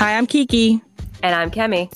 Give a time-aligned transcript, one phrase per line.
[0.00, 0.80] Hi, I'm Kiki.
[1.22, 1.92] And I'm Kemi.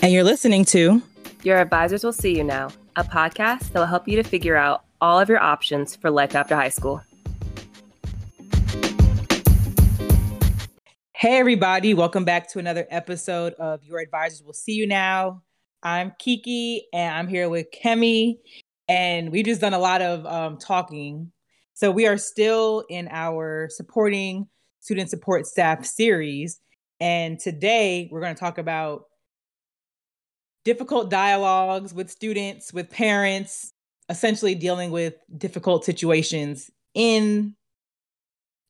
[0.00, 1.02] And you're listening to
[1.42, 4.84] Your Advisors Will See You Now, a podcast that will help you to figure out
[5.02, 7.02] all of your options for life after high school.
[11.14, 11.92] Hey, everybody.
[11.92, 15.42] Welcome back to another episode of Your Advisors Will See You Now.
[15.82, 18.38] I'm Kiki, and I'm here with Kemi.
[18.88, 21.30] And we've just done a lot of um, talking.
[21.74, 24.48] So we are still in our supporting
[24.80, 26.58] student support staff series.
[27.04, 29.08] And today we're going to talk about
[30.64, 33.74] difficult dialogues with students, with parents,
[34.08, 37.54] essentially dealing with difficult situations in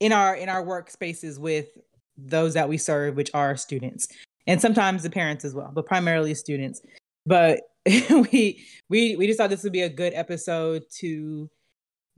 [0.01, 1.79] in our in our workspaces with
[2.17, 4.09] those that we serve, which are students,
[4.49, 6.83] and sometimes the parents as well, but primarily students.
[7.27, 11.49] But we we we just thought this would be a good episode to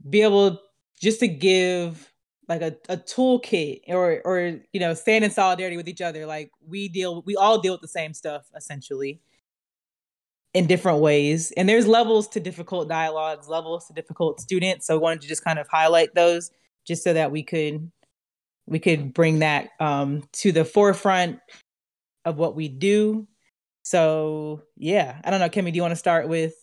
[0.09, 0.59] be able
[0.99, 2.11] just to give
[2.47, 6.51] like a, a toolkit or or you know stand in solidarity with each other like
[6.65, 9.19] we deal we all deal with the same stuff essentially
[10.53, 14.97] in different ways and there's levels to difficult dialogues levels to difficult students so i
[14.97, 16.51] wanted to just kind of highlight those
[16.85, 17.91] just so that we could
[18.67, 21.39] we could bring that um, to the forefront
[22.25, 23.27] of what we do.
[23.83, 26.53] So yeah, I don't know, Kemi, do you want to start with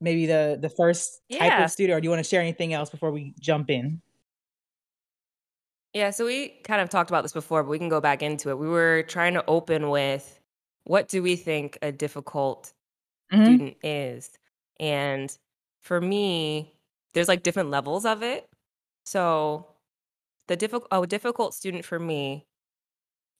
[0.00, 1.38] maybe the the first yeah.
[1.38, 4.00] type of student, or do you want to share anything else before we jump in?
[5.94, 8.48] Yeah, so we kind of talked about this before, but we can go back into
[8.48, 8.58] it.
[8.58, 10.40] We were trying to open with
[10.84, 12.72] what do we think a difficult
[13.32, 13.44] mm-hmm.
[13.44, 14.30] student is?
[14.80, 15.36] And
[15.80, 16.72] for me,
[17.12, 18.48] there's like different levels of it.
[19.04, 19.66] So
[20.48, 22.46] the difficult a difficult student for me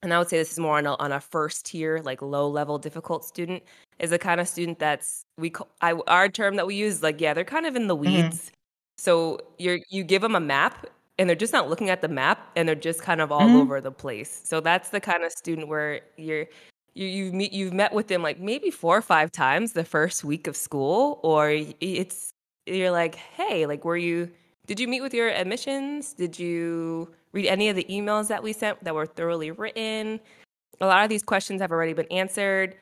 [0.02, 2.48] and I would say this is more on a, on a first tier, like low
[2.48, 3.62] level difficult student,
[4.00, 7.20] is the kind of student that's we call, I, our term that we use like
[7.20, 8.22] yeah they're kind of in the mm-hmm.
[8.22, 8.38] weeds.
[8.38, 8.54] Mm-hmm.
[8.98, 10.86] So you're you give them a map
[11.22, 13.58] and they're just not looking at the map and they're just kind of all mm-hmm.
[13.58, 14.40] over the place.
[14.42, 16.46] So that's the kind of student where you're
[16.94, 20.24] you you meet you've met with them like maybe four or five times the first
[20.24, 21.50] week of school, or
[21.80, 22.32] it's
[22.66, 24.28] you're like hey like were you
[24.66, 26.12] did you meet with your admissions?
[26.12, 30.18] Did you read any of the emails that we sent that were thoroughly written?
[30.80, 32.74] A lot of these questions have already been answered.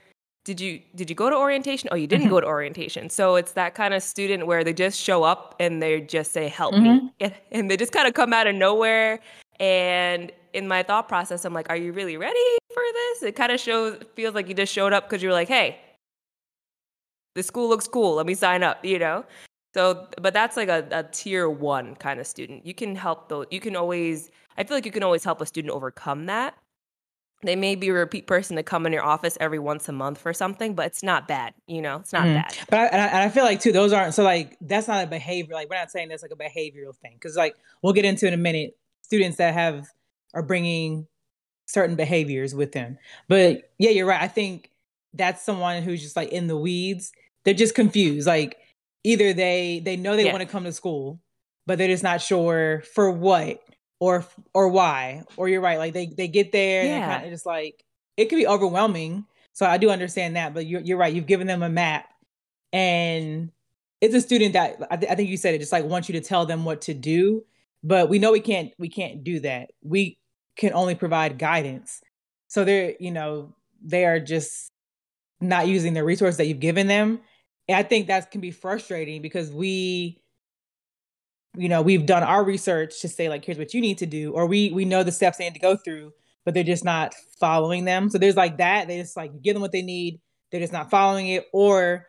[0.45, 1.89] Did you did you go to orientation?
[1.93, 2.31] Oh, you didn't mm-hmm.
[2.31, 3.11] go to orientation.
[3.11, 6.49] So it's that kind of student where they just show up and they just say
[6.49, 7.09] help mm-hmm.
[7.23, 7.35] me.
[7.53, 9.21] And they just kind of come out of nowhere
[9.59, 13.23] and in my thought process I'm like, are you really ready for this?
[13.25, 15.79] It kind of shows feels like you just showed up cuz you were like, "Hey,
[17.35, 18.15] the school looks cool.
[18.15, 19.25] Let me sign up," you know?
[19.75, 22.67] So, but that's like a, a tier one kind of student.
[22.67, 23.45] You can help though.
[23.51, 24.31] You can always.
[24.59, 26.55] I feel like you can always help a student overcome that.
[27.43, 30.19] They may be a repeat person to come in your office every once a month
[30.19, 31.55] for something, but it's not bad.
[31.67, 32.35] You know, it's not mm.
[32.35, 32.55] bad.
[32.69, 35.05] But I, and I, and I feel like too, those aren't so like that's not
[35.05, 35.55] a behavior.
[35.55, 38.35] Like we're not saying that's like a behavioral thing because like we'll get into in
[38.35, 39.89] a minute students that have
[40.35, 41.07] are bringing
[41.67, 42.99] certain behaviors with them.
[43.29, 44.21] But yeah, you're right.
[44.21, 44.71] I think
[45.15, 47.13] that's someone who's just like in the weeds.
[47.45, 48.27] They're just confused.
[48.27, 48.59] Like
[49.03, 50.33] either they they know they yeah.
[50.33, 51.21] want to come to school,
[51.67, 53.63] but they're just not sure for what
[54.01, 55.23] or or why.
[55.37, 56.97] Or you're right, like they they get there yeah.
[56.97, 57.85] and kind of just like
[58.17, 59.27] it could be overwhelming.
[59.53, 61.15] So I do understand that, but you're you're right.
[61.15, 62.09] You've given them a map,
[62.73, 63.53] and
[64.01, 66.15] it's a student that I, th- I think you said it just like wants you
[66.15, 67.45] to tell them what to do.
[67.85, 69.71] But we know we can't we can't do that.
[69.83, 70.19] We
[70.57, 72.01] can only provide guidance.
[72.49, 74.71] So they're you know they are just
[75.41, 77.21] not using the resource that you've given them
[77.71, 80.20] and I think that can be frustrating because we,
[81.57, 84.33] you know, we've done our research to say like, here's what you need to do,
[84.33, 86.13] or we we know the steps they need to go through,
[86.45, 88.09] but they're just not following them.
[88.09, 88.89] So there's like that.
[88.89, 90.21] They just like give them what they need.
[90.51, 91.47] They're just not following it.
[91.53, 92.07] Or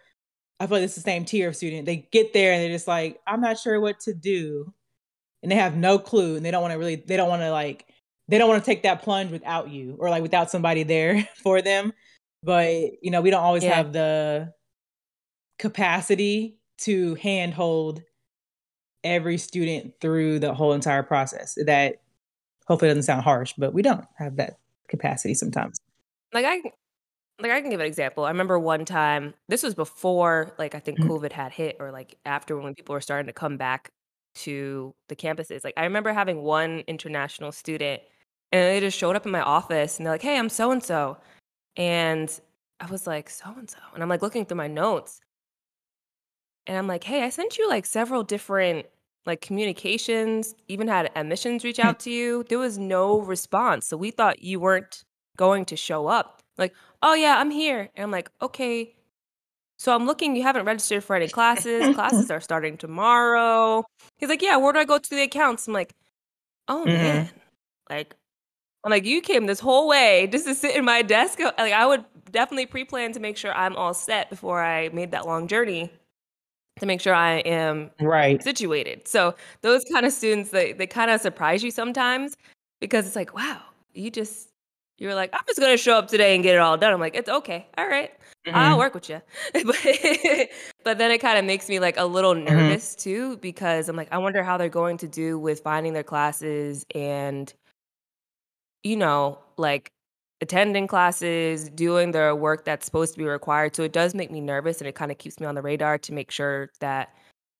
[0.59, 1.85] I feel like it's the same tier of student.
[1.85, 4.73] They get there and they're just like, I'm not sure what to do.
[5.41, 7.51] And they have no clue and they don't want to really, they don't want to
[7.51, 7.85] like,
[8.27, 11.61] they don't want to take that plunge without you or like without somebody there for
[11.61, 11.93] them.
[12.43, 13.75] But, you know, we don't always yeah.
[13.75, 14.53] have the
[15.57, 18.03] capacity to handhold
[19.03, 21.57] every student through the whole entire process.
[21.65, 22.01] That
[22.67, 24.57] hopefully doesn't sound harsh, but we don't have that
[24.87, 25.79] capacity sometimes.
[26.33, 26.61] Like I
[27.39, 28.25] like I can give an example.
[28.25, 31.11] I remember one time, this was before like I think mm-hmm.
[31.11, 33.91] COVID had hit or like after when people were starting to come back
[34.35, 35.63] to the campuses.
[35.63, 38.01] Like I remember having one international student
[38.51, 40.83] and they just showed up in my office and they're like, "Hey, I'm so and
[40.83, 41.17] so."
[41.77, 42.39] And
[42.79, 45.21] I was like, "So and so." And I'm like looking through my notes
[46.67, 48.85] and I'm like, hey, I sent you like several different
[49.25, 52.43] like communications, even had admissions reach out to you.
[52.49, 53.87] There was no response.
[53.87, 55.03] So we thought you weren't
[55.37, 56.41] going to show up.
[56.57, 57.89] Like, oh yeah, I'm here.
[57.95, 58.95] And I'm like, okay.
[59.77, 61.95] So I'm looking, you haven't registered for any classes.
[61.95, 63.83] classes are starting tomorrow.
[64.17, 65.67] He's like, yeah, where do I go to the accounts?
[65.67, 65.93] I'm like,
[66.67, 66.93] oh mm-hmm.
[66.93, 67.29] man.
[67.89, 68.15] Like,
[68.83, 71.39] I'm like, you came this whole way just to sit in my desk.
[71.39, 75.11] Like, I would definitely pre plan to make sure I'm all set before I made
[75.11, 75.91] that long journey
[76.79, 79.07] to make sure I am right situated.
[79.07, 82.35] So those kind of students, they they kind of surprise you sometimes
[82.79, 83.61] because it's like, wow,
[83.93, 84.49] you just
[84.97, 86.93] you're like, I'm just gonna show up today and get it all done.
[86.93, 88.11] I'm like, it's okay, all right.
[88.45, 88.57] Mm-hmm.
[88.57, 89.21] I'll work with you.
[89.53, 90.49] but,
[90.83, 92.55] but then it kind of makes me like a little mm-hmm.
[92.55, 93.01] nervous mm-hmm.
[93.01, 96.85] too because I'm like, I wonder how they're going to do with finding their classes
[96.95, 97.53] and
[98.83, 99.91] you know, like
[100.41, 103.75] attending classes, doing the work that's supposed to be required.
[103.75, 105.97] So it does make me nervous and it kind of keeps me on the radar
[105.99, 107.13] to make sure that,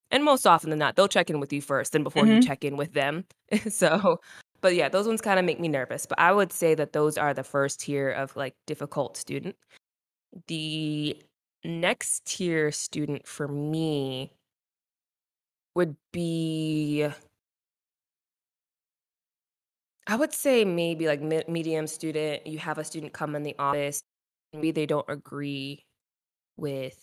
[0.10, 2.38] and most often than not, they'll check in with you first and before mm-hmm.
[2.38, 3.25] you check in with them.
[3.69, 4.19] so,
[4.62, 6.06] but yeah, those ones kind of make me nervous.
[6.06, 9.56] But I would say that those are the first tier of like difficult student.
[10.48, 11.22] The
[11.63, 14.31] next tier student for me
[15.75, 17.07] would be
[20.11, 24.03] I would say maybe like medium student, you have a student come in the office,
[24.51, 25.85] maybe they don't agree
[26.57, 26.99] with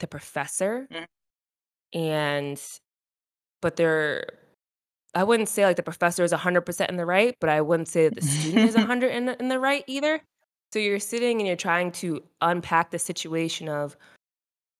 [0.00, 1.06] the professor mm.
[1.92, 2.60] and
[3.62, 4.24] but they're
[5.14, 8.08] I wouldn't say like the professor is 100% in the right, but I wouldn't say
[8.08, 10.20] that the student is 100 in the, in the right either.
[10.72, 13.96] So you're sitting and you're trying to unpack the situation of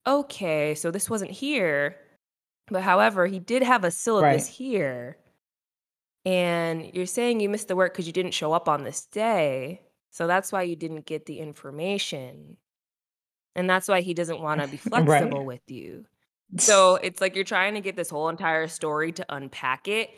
[0.09, 1.99] okay, so this wasn't here,
[2.67, 4.53] but however, he did have a syllabus right.
[4.53, 5.19] here
[6.29, 9.81] and you're saying you missed the work because you didn't show up on this day.
[10.11, 12.59] So that's why you didn't get the information.
[13.57, 15.47] And that's why he doesn't want to be flexible right.
[15.47, 16.05] with you.
[16.59, 20.11] So it's like you're trying to get this whole entire story to unpack it.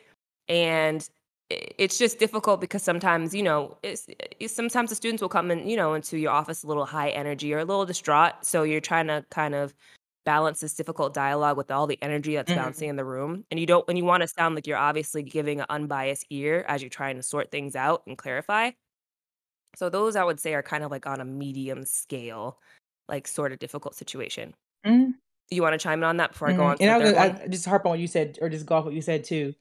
[0.48, 1.08] And
[1.48, 4.08] it's just difficult because sometimes, you know, it's,
[4.40, 7.10] it's, sometimes the students will come in, you know, into your office a little high
[7.10, 8.32] energy or a little distraught.
[8.42, 9.76] So you're trying to kind of
[10.24, 12.62] balance this difficult dialogue with all the energy that's mm-hmm.
[12.62, 13.44] bouncing in the room.
[13.50, 16.64] And you don't, when you want to sound like you're obviously giving an unbiased ear
[16.68, 18.70] as you're trying to sort things out and clarify.
[19.76, 22.58] So those I would say are kind of like on a medium scale,
[23.08, 24.54] like sort of difficult situation.
[24.86, 25.12] Mm-hmm.
[25.50, 26.60] You want to chime in on that before mm-hmm.
[26.60, 27.02] I go mm-hmm.
[27.02, 27.04] on?
[27.04, 29.02] and I, I, just harp on what you said, or just go off what you
[29.02, 29.54] said too.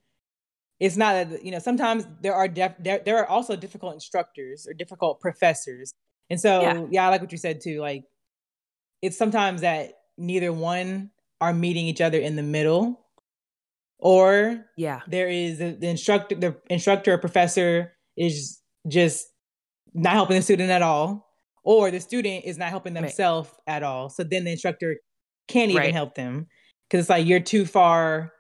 [0.80, 1.60] It's not that you know.
[1.60, 5.94] Sometimes there are def- there, there are also difficult instructors or difficult professors,
[6.30, 6.86] and so yeah.
[6.90, 7.82] yeah, I like what you said too.
[7.82, 8.06] Like
[9.02, 11.12] it's sometimes that neither one
[11.42, 13.06] are meeting each other in the middle.
[13.98, 15.02] Or yeah.
[15.08, 19.28] there is the, the instructor the instructor or professor is just
[19.94, 21.28] not helping the student at all.
[21.64, 23.76] Or the student is not helping themselves right.
[23.76, 24.10] at all.
[24.10, 24.98] So then the instructor
[25.48, 25.94] can't even right.
[25.94, 26.48] help them.
[26.90, 28.32] Because it's like you're too far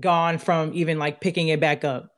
[0.00, 2.10] gone from even like picking it back up.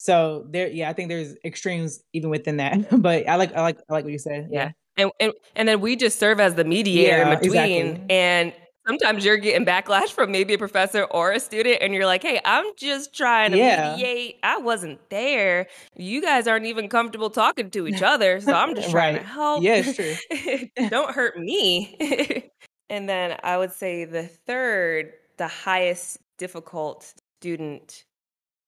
[0.00, 2.88] So there yeah i think there's extremes even within that.
[3.02, 4.48] But i like i like i like what you said.
[4.52, 8.10] Yeah and, and and then we just serve as the mediator yeah, in between exactly.
[8.10, 8.52] and
[8.86, 12.40] sometimes you're getting backlash from maybe a professor or a student and you're like hey
[12.44, 13.92] i'm just trying to yeah.
[13.92, 15.66] mediate i wasn't there
[15.96, 19.22] you guys aren't even comfortable talking to each other so i'm just trying right.
[19.22, 22.50] to help yeah it's true don't hurt me
[22.90, 28.04] and then i would say the third the highest difficult student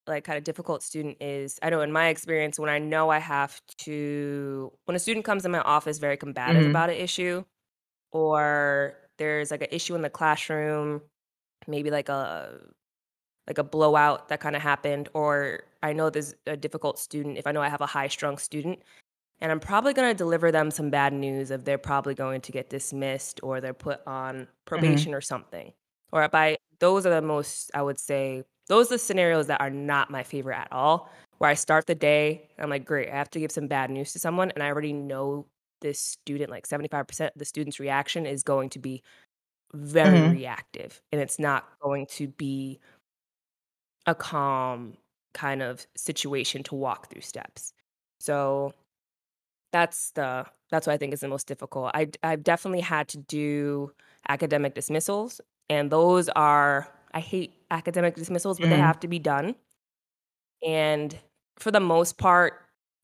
[0.06, 3.18] like kind of difficult student is I know in my experience when I know I
[3.18, 6.70] have to when a student comes in my office very combative mm-hmm.
[6.70, 7.44] about an issue
[8.12, 11.02] or there's like an issue in the classroom,
[11.66, 12.58] maybe like a
[13.46, 17.46] like a blowout that kind of happened or I know there's a difficult student if
[17.46, 18.80] I know I have a high strung student
[19.40, 22.52] and I'm probably going to deliver them some bad news of they're probably going to
[22.52, 24.50] get dismissed or they're put on mm-hmm.
[24.66, 25.14] probation mm-hmm.
[25.14, 25.72] or something.
[26.12, 29.68] Or by those are the most I would say those are the scenarios that are
[29.68, 31.10] not my favorite at all.
[31.38, 34.12] Where I start the day, I'm like, great, I have to give some bad news
[34.12, 35.46] to someone, and I already know
[35.80, 39.02] this student, like 75% of the student's reaction is going to be
[39.74, 40.34] very mm-hmm.
[40.34, 42.78] reactive, and it's not going to be
[44.06, 44.96] a calm
[45.34, 47.72] kind of situation to walk through steps.
[48.20, 48.72] So
[49.72, 51.90] that's the that's what I think is the most difficult.
[51.94, 53.90] I I've definitely had to do
[54.28, 58.70] academic dismissals, and those are I hate academic dismissals, but mm.
[58.70, 58.84] they mm-hmm.
[58.84, 59.54] have to be done.
[60.66, 61.16] And
[61.58, 62.54] for the most part,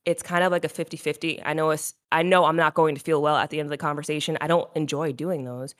[0.04, 1.42] it's kind of like a 50-50.
[1.44, 3.70] I know it's, I know I'm not going to feel well at the end of
[3.70, 4.38] the conversation.
[4.40, 5.74] I don't enjoy doing those.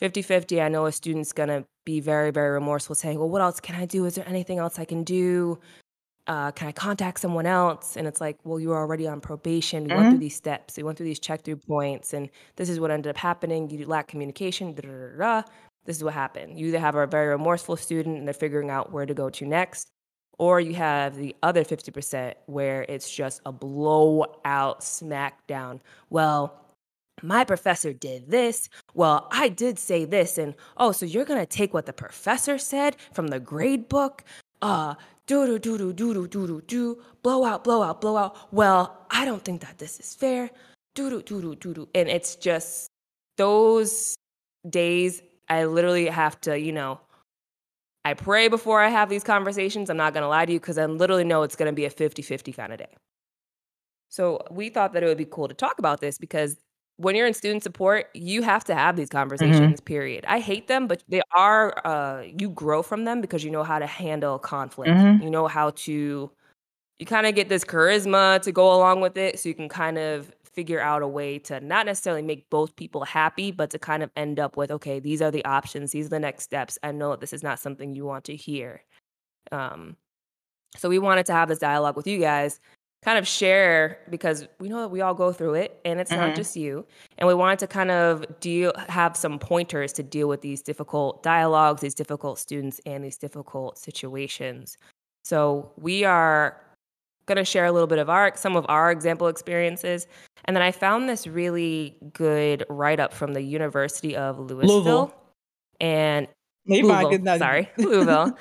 [0.00, 3.60] 50-50, I know a student's going to be very, very remorseful saying, well, what else
[3.60, 4.04] can I do?
[4.06, 5.58] Is there anything else I can do?
[6.26, 7.96] Uh, can I contact someone else?
[7.96, 9.84] And it's like, well, you were already on probation.
[9.84, 9.96] We mm-hmm.
[9.96, 10.20] went through mm-hmm.
[10.20, 10.76] these steps.
[10.76, 13.68] We went through these check through points, and this is what ended up happening.
[13.68, 14.74] You lack communication.
[14.74, 15.42] Da, da, da,
[15.84, 16.58] this is what happened.
[16.58, 19.46] You either have a very remorseful student and they're figuring out where to go to
[19.46, 19.88] next,
[20.38, 25.80] or you have the other 50% where it's just a blowout smackdown.
[26.08, 26.56] Well,
[27.22, 28.68] my professor did this.
[28.94, 30.38] Well, I did say this.
[30.38, 34.24] And oh, so you're going to take what the professor said from the grade book?
[34.62, 34.94] uh,
[35.26, 38.52] do do do do do do do do do, blow out, blow out, blow out.
[38.52, 40.50] Well, I don't think that this is fair.
[40.94, 42.90] Do do do do do do, and it's just
[43.36, 44.16] those
[44.68, 45.22] days.
[45.50, 47.00] I literally have to, you know,
[48.04, 49.90] I pray before I have these conversations.
[49.90, 51.84] I'm not going to lie to you because I literally know it's going to be
[51.84, 52.96] a 50 50 kind of day.
[54.08, 56.56] So we thought that it would be cool to talk about this because
[56.96, 59.18] when you're in student support, you have to have these mm-hmm.
[59.18, 59.84] conversations, mm-hmm.
[59.84, 60.24] period.
[60.28, 63.78] I hate them, but they are, uh, you grow from them because you know how
[63.78, 64.90] to handle conflict.
[64.90, 65.22] Mm-hmm.
[65.22, 66.30] You know how to,
[66.98, 69.38] you kind of get this charisma to go along with it.
[69.38, 70.30] So you can kind of
[70.60, 74.10] figure out a way to not necessarily make both people happy, but to kind of
[74.14, 76.78] end up with, okay, these are the options, these are the next steps.
[76.82, 78.82] I know that this is not something you want to hear.
[79.52, 79.96] Um,
[80.76, 82.60] so we wanted to have this dialogue with you guys,
[83.02, 86.26] kind of share because we know that we all go through it and it's mm-hmm.
[86.26, 86.84] not just you.
[87.16, 91.22] And we wanted to kind of deal have some pointers to deal with these difficult
[91.22, 94.76] dialogues, these difficult students, and these difficult situations.
[95.24, 96.60] So we are
[97.30, 100.06] going to share a little bit of our some of our example experiences
[100.44, 104.66] and then I found this really good write up from the University of Louisville.
[104.68, 105.14] Louisville.
[105.80, 106.28] And
[106.66, 108.36] Louisville, sorry, Louisville.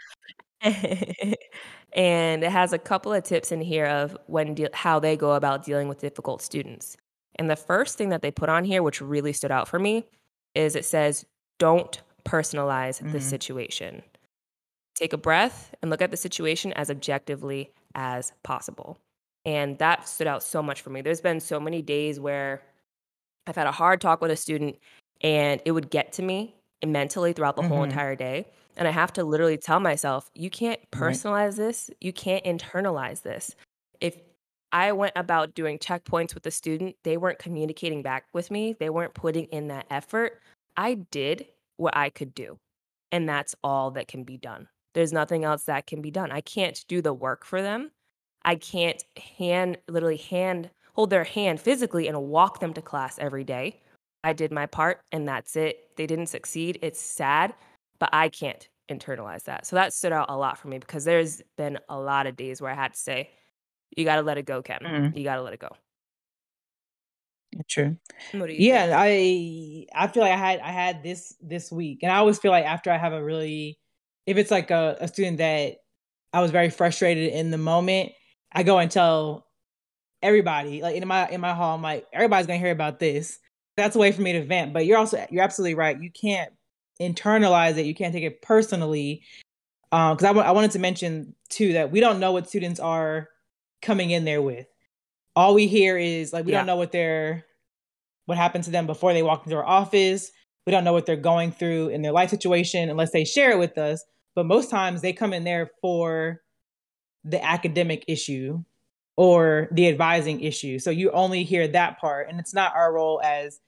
[0.61, 5.33] and it has a couple of tips in here of when de- how they go
[5.33, 6.97] about dealing with difficult students.
[7.35, 10.05] And the first thing that they put on here, which really stood out for me,
[10.55, 11.25] is it says,
[11.57, 13.11] "Don't personalize mm-hmm.
[13.11, 14.03] the situation.
[14.95, 18.97] Take a breath and look at the situation as objectively as possible."
[19.45, 21.01] And that stood out so much for me.
[21.01, 22.61] There's been so many days where
[23.47, 24.77] I've had a hard talk with a student
[25.21, 26.55] and it would get to me
[26.85, 27.73] mentally throughout the mm-hmm.
[27.73, 28.45] whole entire day.
[28.77, 31.57] And I have to literally tell myself, you can't personalize right.
[31.57, 33.55] this, you can't internalize this.
[33.99, 34.17] If
[34.71, 38.89] I went about doing checkpoints with the student, they weren't communicating back with me, they
[38.89, 40.39] weren't putting in that effort.
[40.77, 42.57] I did what I could do.
[43.11, 44.67] And that's all that can be done.
[44.93, 46.31] There's nothing else that can be done.
[46.31, 47.91] I can't do the work for them.
[48.43, 53.45] I can't hand literally hand hold their hand physically and walk them to class every
[53.45, 53.79] day.
[54.23, 55.95] I did my part and that's it.
[55.95, 56.77] They didn't succeed.
[56.81, 57.53] It's sad,
[57.99, 59.65] but I can't internalize that.
[59.65, 62.61] So that stood out a lot for me because there's been a lot of days
[62.61, 63.29] where I had to say,
[63.95, 64.79] you got to let it go, Ken.
[64.83, 65.17] Mm.
[65.17, 65.69] You got to let it go.
[67.67, 67.97] True.
[68.33, 69.87] yeah, think?
[69.95, 72.51] I I feel like I had I had this this week, and I always feel
[72.51, 73.79] like after I have a really,
[74.27, 75.77] if it's like a, a student that
[76.31, 78.11] I was very frustrated in the moment,
[78.51, 79.45] I go and tell
[80.21, 83.39] everybody, like in my in my hall, I'm like, everybody's gonna hear about this.
[83.77, 84.73] That's a way for me to vent.
[84.73, 85.99] But you're also you're absolutely right.
[85.99, 86.51] You can't
[87.01, 87.85] internalize it.
[87.85, 89.23] You can't take it personally.
[89.91, 92.79] Um, because I, w- I wanted to mention too that we don't know what students
[92.79, 93.27] are
[93.81, 94.67] coming in there with.
[95.35, 96.59] All we hear is like we yeah.
[96.59, 97.45] don't know what they're
[98.25, 100.31] what happened to them before they walked into our office.
[100.67, 103.57] We don't know what they're going through in their life situation unless they share it
[103.57, 104.03] with us.
[104.35, 106.41] But most times they come in there for
[107.23, 108.63] the academic issue
[109.17, 110.79] or the advising issue.
[110.79, 113.59] So you only hear that part, and it's not our role as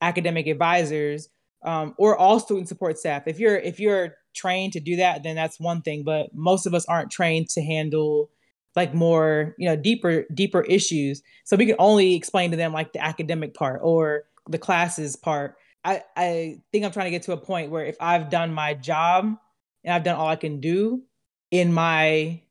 [0.00, 1.28] academic advisors
[1.64, 3.24] um, or all student support staff.
[3.26, 6.04] If you're if you're trained to do that, then that's one thing.
[6.04, 8.30] But most of us aren't trained to handle
[8.76, 11.22] like more you know deeper deeper issues.
[11.44, 15.56] So we can only explain to them like the academic part or the classes part.
[15.84, 18.74] I I think I'm trying to get to a point where if I've done my
[18.74, 19.36] job
[19.84, 21.02] and I've done all I can do
[21.50, 22.42] in my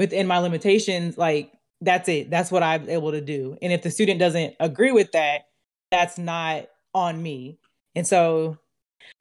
[0.00, 1.52] within my limitations, like
[1.82, 2.30] that's it.
[2.30, 3.58] That's what I'm able to do.
[3.60, 5.42] And if the student doesn't agree with that,
[5.90, 7.58] that's not on me.
[7.94, 8.56] And so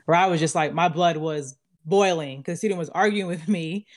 [0.06, 3.46] where I was just like, my blood was boiling because the student was arguing with
[3.50, 3.88] me.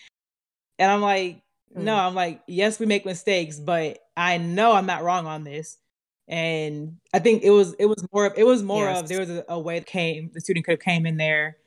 [0.81, 1.37] And I'm like,
[1.73, 1.85] mm.
[1.85, 5.79] no, I'm like, yes, we make mistakes, but I know I'm not wrong on this.
[6.27, 9.03] And I think it was it was more of it was more yes.
[9.03, 11.59] of there was a, a way that came the student could have came in there.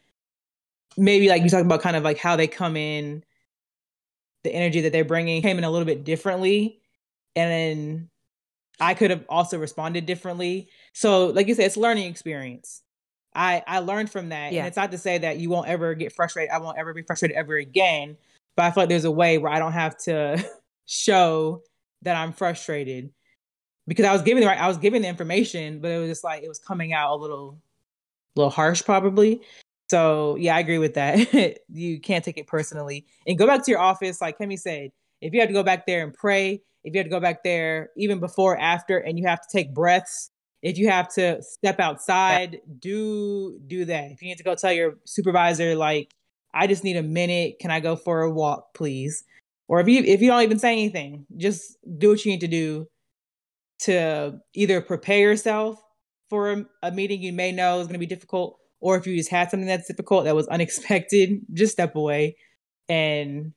[0.97, 3.23] Maybe like you talked about kind of like how they come in
[4.45, 6.79] the energy that they're bringing came in a little bit differently.
[7.35, 8.09] And then
[8.79, 10.69] i could have also responded differently.
[10.93, 12.81] So like you said it's learning experience.
[13.33, 14.53] I i learned from that.
[14.53, 14.59] Yeah.
[14.59, 16.51] and it's not to say that you won't ever get frustrated.
[16.51, 18.17] I won't ever be frustrated ever again.
[18.55, 20.43] But i feel like there's a way where i don't have to
[20.85, 21.61] show
[22.03, 23.11] that i'm frustrated.
[23.87, 26.23] Because i was giving the right i was giving the information but it was just
[26.23, 27.57] like it was coming out a little
[28.35, 29.41] little harsh probably
[29.87, 31.59] so yeah, I agree with that.
[31.69, 33.05] you can't take it personally.
[33.27, 35.85] And go back to your office, like Kemi said, if you have to go back
[35.85, 39.27] there and pray, if you have to go back there even before, after, and you
[39.27, 44.11] have to take breaths, if you have to step outside, do do that.
[44.11, 46.13] If you need to go tell your supervisor, like,
[46.53, 49.23] I just need a minute, can I go for a walk, please?
[49.67, 52.47] Or if you if you don't even say anything, just do what you need to
[52.47, 52.87] do
[53.79, 55.81] to either prepare yourself
[56.29, 59.17] for a, a meeting you may know is going to be difficult or if you
[59.17, 62.37] just had something that's difficult that was unexpected, just step away.
[62.87, 63.51] and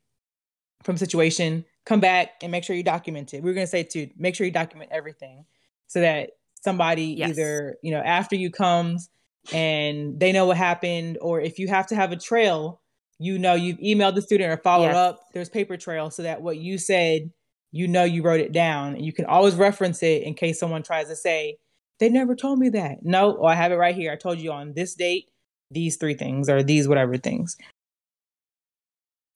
[0.83, 3.43] from situation, come back and make sure you document it.
[3.43, 5.45] We are going to say to make sure you document everything
[5.87, 6.31] so that
[6.63, 7.31] somebody yes.
[7.31, 9.11] either, you know, after you comes
[9.53, 12.81] and they know what happened, or if you have to have a trail,
[13.19, 14.97] you know, you've emailed the student or followed yes.
[14.97, 17.31] up, there's paper trail so that what you said,
[17.71, 20.83] you know, you wrote it down and you can always reference it in case someone
[20.83, 21.59] tries to say,
[22.01, 22.99] they never told me that.
[23.03, 24.13] No, oh, I have it right here.
[24.13, 25.31] I told you on this date,
[25.71, 27.57] these three things or these whatever things.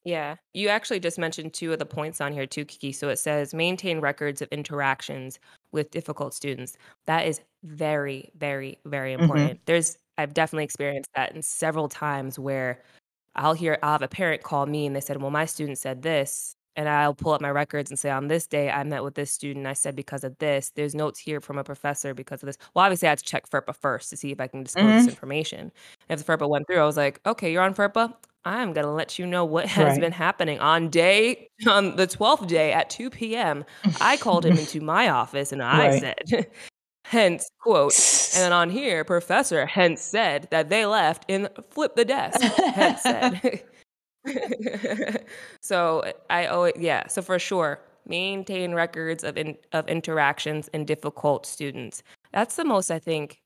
[0.04, 0.36] Yeah.
[0.52, 2.92] You actually just mentioned two of the points on here too, Kiki.
[2.92, 5.38] So it says maintain records of interactions
[5.70, 6.76] with difficult students.
[7.06, 9.22] That is very, very, very mm-hmm.
[9.22, 9.50] important.
[9.50, 9.62] Mm-hmm.
[9.66, 12.82] There's I've definitely experienced that in several times where
[13.34, 16.02] I'll hear I'll have a parent call me and they said, Well, my student said
[16.02, 16.56] this.
[16.74, 19.30] And I'll pull up my records and say, on this day, I met with this
[19.30, 19.66] student.
[19.66, 20.72] I said because of this.
[20.74, 22.56] There's notes here from a professor because of this.
[22.74, 24.96] Well, obviously, I had to check FERPA first to see if I can disclose mm-hmm.
[24.98, 25.70] this information.
[26.08, 28.14] If the FERPA went through, I was like, okay, you're on FERPA.
[28.44, 30.00] I'm going to let you know what has right.
[30.00, 33.64] been happening on day, on the 12th day at 2 p.m.
[34.00, 36.00] I called him into my office and I right.
[36.00, 36.46] said,
[37.04, 37.94] hence, quote,
[38.34, 43.02] and then on here, Professor hence said that they left and flipped the desk, hence
[43.02, 43.62] said.
[45.60, 47.06] so I owe it, yeah.
[47.08, 52.02] So for sure, maintain records of in, of interactions and difficult students.
[52.32, 53.40] That's the most I think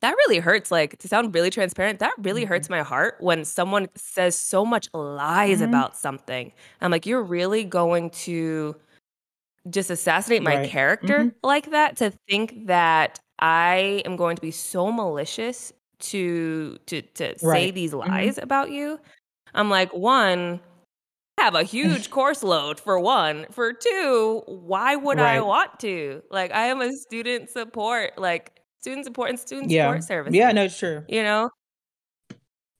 [0.00, 0.70] that really hurts.
[0.70, 2.50] Like to sound really transparent, that really mm-hmm.
[2.50, 5.68] hurts my heart when someone says so much lies mm-hmm.
[5.68, 6.52] about something.
[6.80, 8.76] I'm like, you're really going to
[9.70, 10.68] just assassinate my right.
[10.68, 11.28] character mm-hmm.
[11.42, 17.34] like that to think that I am going to be so malicious to to to
[17.42, 17.62] right.
[17.62, 18.10] say these mm-hmm.
[18.10, 19.00] lies about you.
[19.54, 20.60] I'm like, one,
[21.38, 23.46] I have a huge course load for one.
[23.50, 25.36] For two, why would right.
[25.36, 26.22] I want to?
[26.30, 29.86] Like I am a student support like student support and student yeah.
[29.86, 30.34] support service.
[30.34, 31.04] Yeah, no, it's true.
[31.08, 31.50] You know?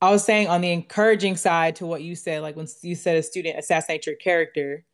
[0.02, 3.16] I was saying on the encouraging side to what you said, like when you said
[3.16, 4.84] a student assassinate your character,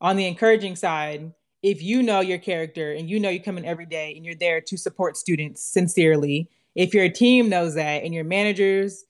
[0.00, 3.64] on the encouraging side, if you know your character and you know you come in
[3.64, 8.12] every day and you're there to support students sincerely, if your team knows that and
[8.12, 9.04] your managers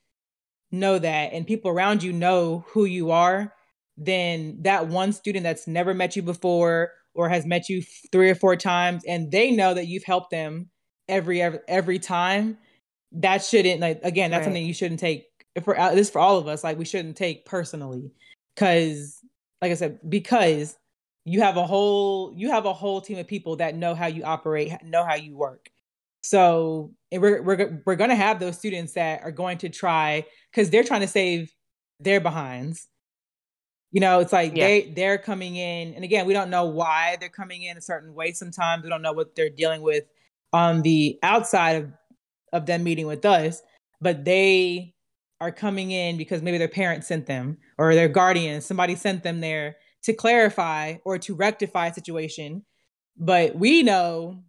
[0.70, 3.54] know that and people around you know who you are,
[3.96, 8.35] then that one student that's never met you before or has met you three or
[8.35, 10.70] four times and they know that you've helped them
[11.09, 12.57] every every, every time
[13.12, 14.44] that shouldn't like again that's right.
[14.44, 15.26] something you shouldn't take
[15.64, 18.12] for uh, this for all of us like we shouldn't take personally
[18.54, 19.20] because
[19.61, 20.76] like i said because
[21.24, 24.22] you have a whole you have a whole team of people that know how you
[24.22, 25.70] operate know how you work
[26.22, 30.70] so we're we're, we're going to have those students that are going to try because
[30.70, 31.52] they're trying to save
[32.00, 32.87] their behinds
[33.90, 34.66] you know it's like yeah.
[34.66, 38.14] they they're coming in and again we don't know why they're coming in a certain
[38.14, 40.04] way sometimes we don't know what they're dealing with
[40.52, 41.92] on the outside of,
[42.52, 43.62] of them meeting with us,
[44.00, 44.94] but they
[45.40, 49.40] are coming in because maybe their parents sent them or their guardian, somebody sent them
[49.40, 52.64] there to clarify or to rectify a situation.
[53.16, 54.42] But we know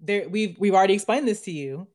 [0.00, 1.88] there we've we've already explained this to you,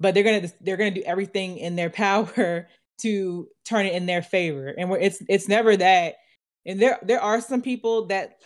[0.00, 2.68] but they're gonna they're gonna do everything in their power
[3.02, 4.68] to turn it in their favor.
[4.68, 6.14] And we're, it's it's never that.
[6.64, 8.40] And there there are some people that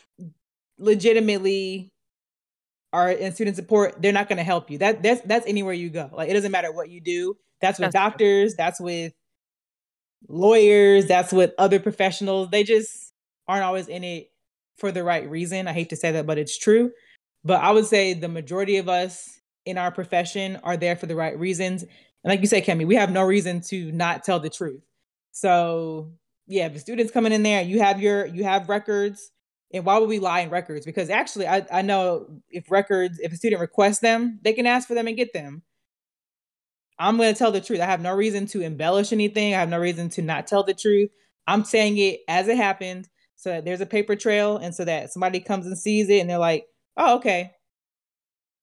[0.78, 1.92] legitimately
[2.92, 4.78] are in student support, they're not to help you.
[4.78, 6.10] That that's that's anywhere you go.
[6.12, 7.36] Like it doesn't matter what you do.
[7.60, 8.52] That's with that's doctors.
[8.52, 8.56] True.
[8.56, 9.12] That's with
[10.28, 11.06] lawyers.
[11.06, 12.50] That's with other professionals.
[12.50, 13.12] They just
[13.46, 14.30] aren't always in it
[14.78, 15.68] for the right reason.
[15.68, 16.92] I hate to say that, but it's true.
[17.46, 21.14] But I would say the majority of us in our profession are there for the
[21.14, 21.82] right reasons.
[21.82, 21.90] And
[22.24, 24.82] like you say, Kemi, we have no reason to not tell the truth.
[25.30, 26.12] So
[26.48, 29.30] yeah, the students coming in there, you have your you have records
[29.72, 30.86] and why would we lie in records?
[30.86, 34.86] Because actually, I, I know if records, if a student requests them, they can ask
[34.86, 35.62] for them and get them.
[36.98, 37.80] I'm going to tell the truth.
[37.80, 39.54] I have no reason to embellish anything.
[39.54, 41.10] I have no reason to not tell the truth.
[41.46, 45.12] I'm saying it as it happened so that there's a paper trail and so that
[45.12, 47.52] somebody comes and sees it and they're like, oh, okay.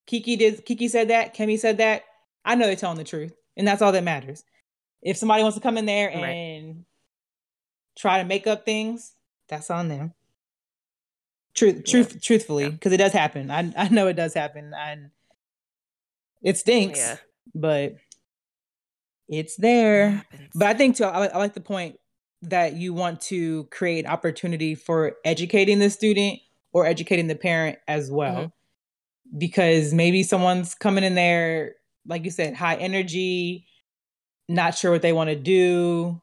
[0.06, 1.36] Kiki did, Kiki said that.
[1.36, 2.04] Kemi said that.
[2.44, 3.34] I know they're telling the truth.
[3.56, 4.44] And that's all that matters.
[5.02, 6.76] If somebody wants to come in there and right.
[7.98, 9.14] try to make up things,
[9.48, 10.14] that's on them.
[11.54, 12.20] Truth, truth, yeah.
[12.22, 12.96] truthfully, because yeah.
[12.96, 13.52] it does happen.
[13.52, 15.12] I I know it does happen, and
[16.42, 17.00] it stinks.
[17.00, 17.18] Yeah.
[17.54, 17.98] But
[19.28, 20.26] it's there.
[20.32, 22.00] It but I think too, I, I like the point
[22.44, 26.40] that you want to create opportunity for educating the student
[26.74, 28.36] or educating the parent as well.
[28.36, 29.38] Mm-hmm.
[29.38, 33.68] Because maybe someone's coming in there, like you said, high energy,
[34.50, 36.22] not sure what they want to do.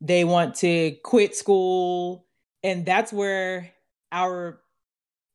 [0.00, 2.24] They want to quit school.
[2.62, 3.70] And that's where
[4.12, 4.60] our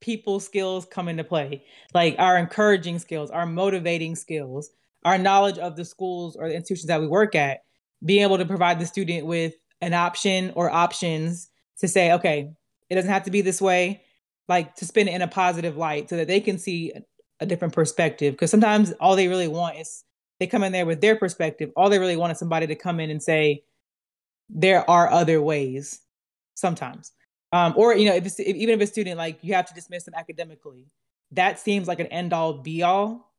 [0.01, 4.69] people skills come into play, like our encouraging skills, our motivating skills,
[5.05, 7.59] our knowledge of the schools or the institutions that we work at,
[8.03, 11.49] being able to provide the student with an option or options
[11.79, 12.51] to say, okay,
[12.89, 14.01] it doesn't have to be this way,
[14.47, 16.93] like to spin it in a positive light so that they can see
[17.39, 18.33] a different perspective.
[18.33, 20.03] Because sometimes all they really want is
[20.39, 21.71] they come in there with their perspective.
[21.75, 23.63] All they really want is somebody to come in and say,
[24.49, 26.01] there are other ways
[26.55, 27.11] sometimes.
[27.51, 30.03] Um, or, you know, if, if even if a student, like you have to dismiss
[30.03, 30.87] them academically,
[31.31, 33.33] that seems like an end all be all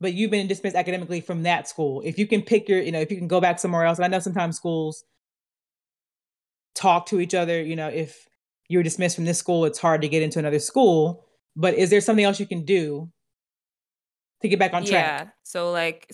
[0.00, 2.02] but you've been dismissed academically from that school.
[2.04, 4.04] If you can pick your, you know, if you can go back somewhere else, and
[4.04, 5.04] I know sometimes schools
[6.74, 8.28] talk to each other, you know, if
[8.68, 11.24] you're dismissed from this school, it's hard to get into another school.
[11.54, 13.10] But is there something else you can do
[14.42, 15.04] to get back on track?
[15.04, 15.28] Yeah.
[15.42, 16.10] So, like,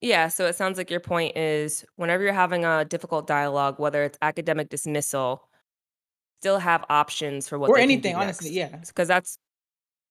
[0.00, 0.28] yeah.
[0.28, 4.18] So it sounds like your point is whenever you're having a difficult dialogue, whether it's
[4.22, 5.48] academic dismissal,
[6.40, 8.14] still have options for what or anything.
[8.14, 9.38] honestly, yeah, because that's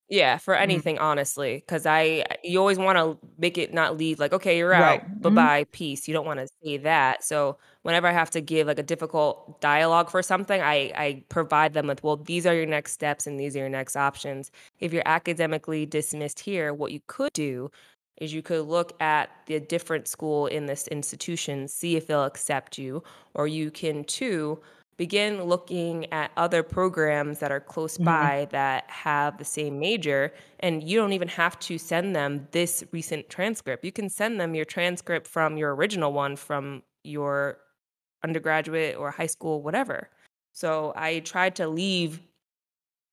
[0.10, 0.64] yeah, for mm-hmm.
[0.64, 1.06] anything, mm-hmm.
[1.06, 5.02] honestly, because I you always want to make it not leave like okay, you're right.
[5.02, 5.72] out, bye bye, mm-hmm.
[5.72, 6.08] peace.
[6.08, 7.24] You don't want to say that.
[7.24, 11.74] So whenever I have to give like a difficult dialogue for something, I I provide
[11.74, 14.52] them with well, these are your next steps and these are your next options.
[14.80, 17.70] If you're academically dismissed here, what you could do
[18.18, 22.78] is you could look at the different school in this institution, see if they'll accept
[22.78, 24.60] you, or you can too
[25.00, 28.04] begin looking at other programs that are close mm-hmm.
[28.04, 32.84] by that have the same major and you don't even have to send them this
[32.92, 33.86] recent transcript.
[33.86, 37.60] You can send them your transcript from your original one from your
[38.26, 40.10] undergraduate or high school whatever.
[40.52, 42.20] So i tried to leave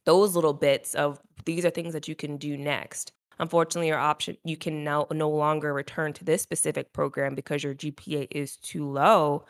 [0.06, 3.12] those little bits of these are things that you can do next.
[3.38, 7.76] Unfortunately your option you can now no longer return to this specific program because your
[7.76, 9.44] gpa is too low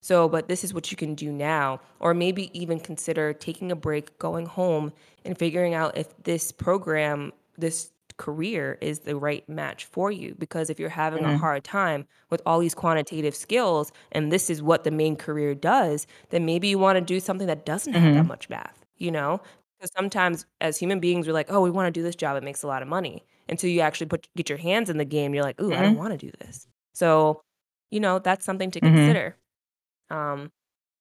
[0.00, 1.80] so, but this is what you can do now.
[2.00, 4.92] Or maybe even consider taking a break, going home,
[5.24, 10.34] and figuring out if this program, this career is the right match for you.
[10.38, 11.34] Because if you're having mm-hmm.
[11.34, 15.54] a hard time with all these quantitative skills and this is what the main career
[15.54, 18.02] does, then maybe you want to do something that doesn't mm-hmm.
[18.02, 18.28] have that mm-hmm.
[18.28, 19.40] much math, you know?
[19.78, 22.42] Because sometimes as human beings, we're like, oh, we want to do this job, it
[22.42, 23.24] makes a lot of money.
[23.48, 25.80] Until you actually put get your hands in the game, you're like, ooh, mm-hmm.
[25.80, 26.68] I don't want to do this.
[26.94, 27.42] So,
[27.90, 28.94] you know, that's something to mm-hmm.
[28.94, 29.36] consider.
[30.10, 30.50] Um,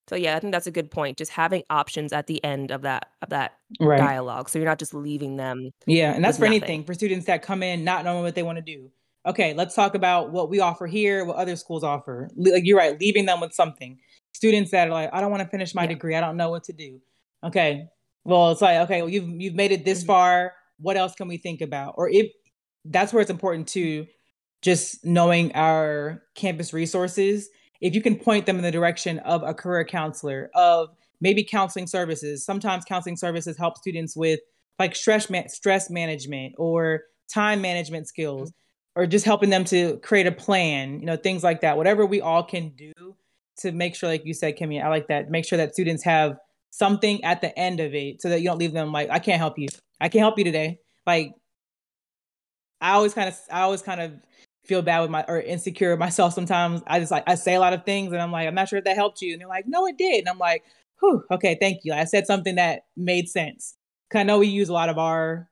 [0.10, 1.20] so yeah, I think that's a good point.
[1.20, 4.00] Just having options at the end of that of that right.
[4.00, 5.70] dialogue, so you're not just leaving them.
[5.86, 6.64] Yeah, and that's for nothing.
[6.64, 8.90] anything for students that come in not knowing what they want to do.
[9.28, 12.28] Okay, let's talk about what we offer here, what other schools offer.
[12.36, 14.00] Like you're right, leaving them with something.
[14.34, 15.90] Students that are like, I don't want to finish my yeah.
[15.90, 17.00] degree, I don't know what to do.
[17.44, 17.88] Okay,
[18.24, 20.08] well, it's like okay, well, you've you've made it this mm-hmm.
[20.08, 20.54] far.
[20.80, 21.96] What else can we think about?
[21.98, 22.32] Or if
[22.84, 24.08] that's where it's important to
[24.64, 27.50] just knowing our campus resources
[27.82, 30.90] if you can point them in the direction of a career counselor, of
[31.22, 32.46] maybe counseling services.
[32.46, 34.40] Sometimes counseling services help students with
[34.78, 39.02] like stress ma- stress management or time management skills mm-hmm.
[39.02, 41.78] or just helping them to create a plan, you know, things like that.
[41.78, 42.94] Whatever we all can do
[43.58, 45.30] to make sure like you said Kemi, I like that.
[45.30, 46.38] Make sure that students have
[46.72, 49.40] something at the end of it so that you don't leave them like I can't
[49.40, 49.68] help you.
[50.00, 50.80] I can't help you today.
[51.06, 51.34] Like
[52.80, 54.14] I always kind of I always kind of
[54.66, 56.82] feel bad with my or insecure myself sometimes.
[56.88, 58.80] I just like I say a lot of things and I'm like, I'm not sure
[58.80, 59.34] if that helped you.
[59.34, 60.20] And they're like, no, it did.
[60.20, 60.64] And I'm like,
[61.00, 61.94] whew, okay, thank you.
[61.94, 63.76] I said something that made sense.
[64.10, 65.50] Cause I know we use a lot of our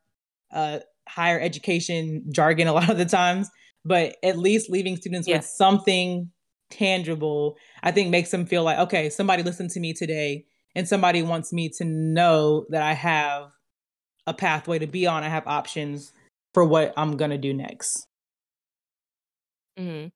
[0.51, 3.49] uh, higher education jargon a lot of the times,
[3.85, 6.31] but at least leaving students with something
[6.69, 11.23] tangible, I think makes them feel like, okay, somebody listened to me today and somebody
[11.23, 13.51] wants me to know that I have
[14.25, 15.23] a pathway to be on.
[15.23, 16.11] I have options
[16.53, 18.07] for what I'm going to do next.
[19.77, 20.07] Mm-hmm.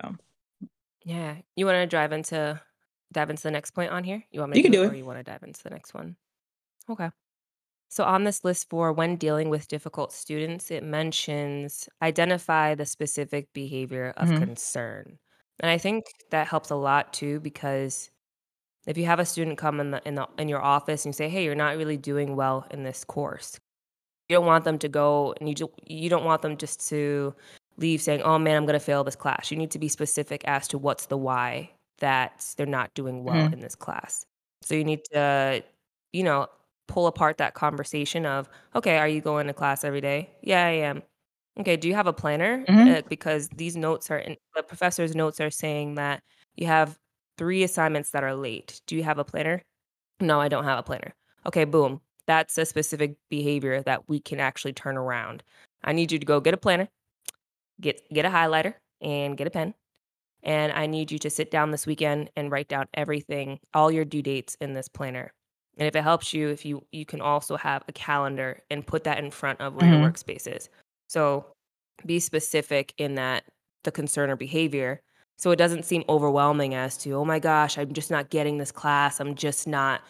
[0.00, 0.16] So
[1.04, 2.60] yeah, you want to drive into
[3.12, 4.22] dive into the next point on here?
[4.30, 4.58] You want me?
[4.58, 6.16] You to can do it, or you want to dive into the next one?
[6.88, 7.10] Okay.
[7.88, 13.48] So on this list for when dealing with difficult students, it mentions identify the specific
[13.52, 14.38] behavior of mm-hmm.
[14.38, 15.18] concern.
[15.58, 18.10] And I think that helps a lot too because
[18.86, 21.16] if you have a student come in the in the in your office and you
[21.16, 23.58] say, "Hey, you're not really doing well in this course."
[24.28, 27.34] You don't want them to go and you you don't want them just to
[27.80, 29.50] leave saying, oh man, I'm going to fail this class.
[29.50, 33.36] You need to be specific as to what's the why that they're not doing well
[33.36, 33.54] mm-hmm.
[33.54, 34.24] in this class.
[34.62, 35.62] So you need to,
[36.12, 36.46] you know,
[36.86, 40.30] pull apart that conversation of, okay, are you going to class every day?
[40.42, 41.02] Yeah, I am.
[41.58, 42.64] Okay, do you have a planner?
[42.64, 42.90] Mm-hmm.
[42.90, 46.22] Uh, because these notes are, in, the professor's notes are saying that
[46.56, 46.98] you have
[47.38, 48.80] three assignments that are late.
[48.86, 49.62] Do you have a planner?
[50.20, 51.14] No, I don't have a planner.
[51.46, 52.00] Okay, boom.
[52.26, 55.42] That's a specific behavior that we can actually turn around.
[55.82, 56.88] I need you to go get a planner
[57.80, 59.74] get get a highlighter and get a pen.
[60.42, 64.04] And I need you to sit down this weekend and write down everything, all your
[64.04, 65.32] due dates in this planner.
[65.78, 69.04] And if it helps you, if you you can also have a calendar and put
[69.04, 70.02] that in front of where mm-hmm.
[70.02, 70.68] your workspace is.
[71.08, 71.46] So
[72.06, 73.44] be specific in that
[73.84, 75.00] the concern or behavior
[75.40, 78.70] So it doesn't seem overwhelming as to, oh my gosh, I'm just not getting this
[78.70, 79.20] class.
[79.20, 80.02] I'm just not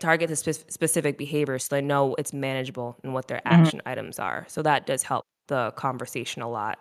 [0.00, 3.54] target the spe- specific behavior so they know it's manageable and what their mm-hmm.
[3.54, 3.88] action mm-hmm.
[3.88, 4.44] items are.
[4.48, 6.80] So that does help the conversation a lot.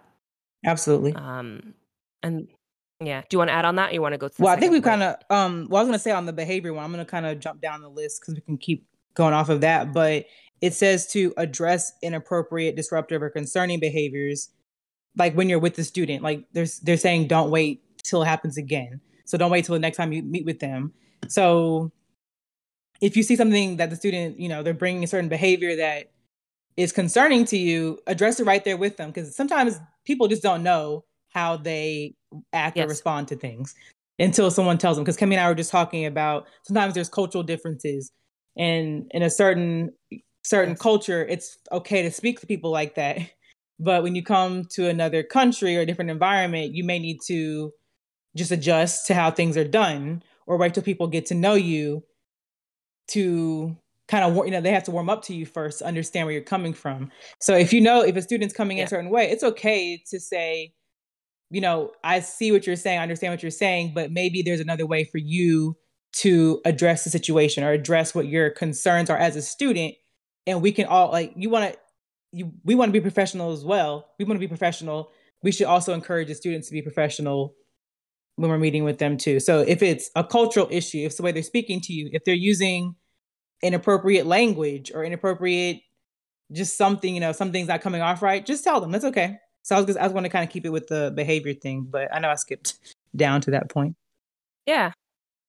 [0.65, 1.13] Absolutely.
[1.13, 1.73] Um,
[2.21, 2.47] and
[3.01, 3.93] yeah, do you want to add on that?
[3.93, 4.27] you want to go?
[4.27, 5.15] To well, I think we kind of.
[5.29, 7.25] Um, well, I was going to say on the behavior one, I'm going to kind
[7.25, 9.93] of jump down the list because we can keep going off of that.
[9.93, 10.25] But
[10.61, 14.49] it says to address inappropriate, disruptive, or concerning behaviors,
[15.17, 16.23] like when you're with the student.
[16.23, 19.01] Like there's they're saying don't wait till it happens again.
[19.25, 20.93] So don't wait till the next time you meet with them.
[21.27, 21.91] So
[23.01, 26.12] if you see something that the student, you know, they're bringing a certain behavior that
[26.77, 30.63] is concerning to you, address it right there with them because sometimes people just don't
[30.63, 32.15] know how they
[32.51, 32.85] act yes.
[32.85, 33.75] or respond to things
[34.19, 35.03] until someone tells them.
[35.03, 38.11] Because Kemi and I were just talking about sometimes there's cultural differences,
[38.57, 39.91] and in a certain
[40.43, 40.81] certain yes.
[40.81, 43.17] culture, it's okay to speak to people like that.
[43.79, 47.71] But when you come to another country or a different environment, you may need to
[48.35, 52.03] just adjust to how things are done, or wait till people get to know you
[53.09, 53.75] to
[54.13, 56.33] kind of you know they have to warm up to you first to understand where
[56.33, 57.09] you're coming from
[57.41, 58.83] so if you know if a student's coming yeah.
[58.83, 60.71] in a certain way it's okay to say
[61.49, 64.59] you know i see what you're saying i understand what you're saying but maybe there's
[64.59, 65.75] another way for you
[66.11, 69.95] to address the situation or address what your concerns are as a student
[70.45, 71.79] and we can all like you want to
[72.31, 75.09] you we want to be professional as well we want to be professional
[75.41, 77.55] we should also encourage the students to be professional
[78.35, 79.39] when we're meeting with them too.
[79.39, 82.23] So if it's a cultural issue, if it's the way they're speaking to you, if
[82.23, 82.95] they're using
[83.63, 85.81] inappropriate language or inappropriate
[86.51, 88.91] just something, you know, something's not coming off right, just tell them.
[88.91, 89.39] That's okay.
[89.63, 91.87] So I was I was going to kind of keep it with the behavior thing,
[91.89, 92.75] but I know I skipped
[93.15, 93.95] down to that point.
[94.65, 94.91] Yeah.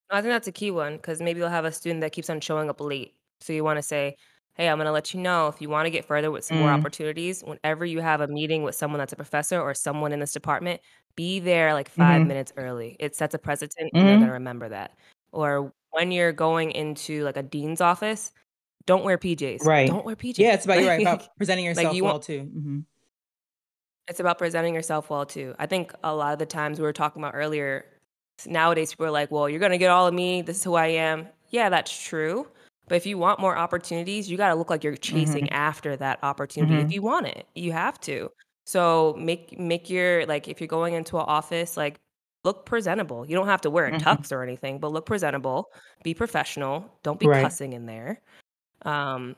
[0.09, 2.39] I think that's a key one because maybe you'll have a student that keeps on
[2.39, 3.15] showing up late.
[3.41, 4.15] So you want to say,
[4.53, 6.57] hey, I'm going to let you know if you want to get further with some
[6.57, 6.61] mm.
[6.61, 10.19] more opportunities, whenever you have a meeting with someone that's a professor or someone in
[10.19, 10.79] this department,
[11.15, 12.27] be there like 5 mm-hmm.
[12.27, 12.95] minutes early.
[12.99, 13.97] It sets a precedent mm-hmm.
[13.97, 14.91] and they're going to remember that.
[15.31, 18.31] Or when you're going into like a dean's office,
[18.85, 19.63] don't wear PJs.
[19.63, 19.87] Right.
[19.87, 20.37] Don't wear PJs.
[20.37, 22.39] Yeah, it's about, you're right, about presenting yourself like you well want, too.
[22.41, 22.79] Mm-hmm.
[24.07, 25.55] It's about presenting yourself well too.
[25.57, 27.85] I think a lot of the times we were talking about earlier,
[28.45, 30.41] nowadays people are like, well, you're going to get all of me.
[30.41, 31.27] This is who I am.
[31.49, 32.47] Yeah, that's true.
[32.87, 35.55] But if you want more opportunities, you got to look like you're chasing mm-hmm.
[35.55, 36.75] after that opportunity.
[36.75, 36.85] Mm-hmm.
[36.85, 38.29] If you want it, you have to.
[38.65, 41.99] So make make your like if you're going into an office, like
[42.45, 43.25] look presentable.
[43.25, 44.07] You don't have to wear a mm-hmm.
[44.07, 45.71] tux or anything, but look presentable.
[46.03, 46.89] Be professional.
[47.03, 47.43] Don't be right.
[47.43, 48.21] cussing in there.
[48.83, 49.35] Um,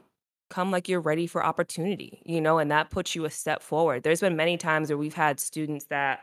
[0.49, 4.03] come like you're ready for opportunity, you know, and that puts you a step forward.
[4.03, 6.19] There's been many times where we've had students that,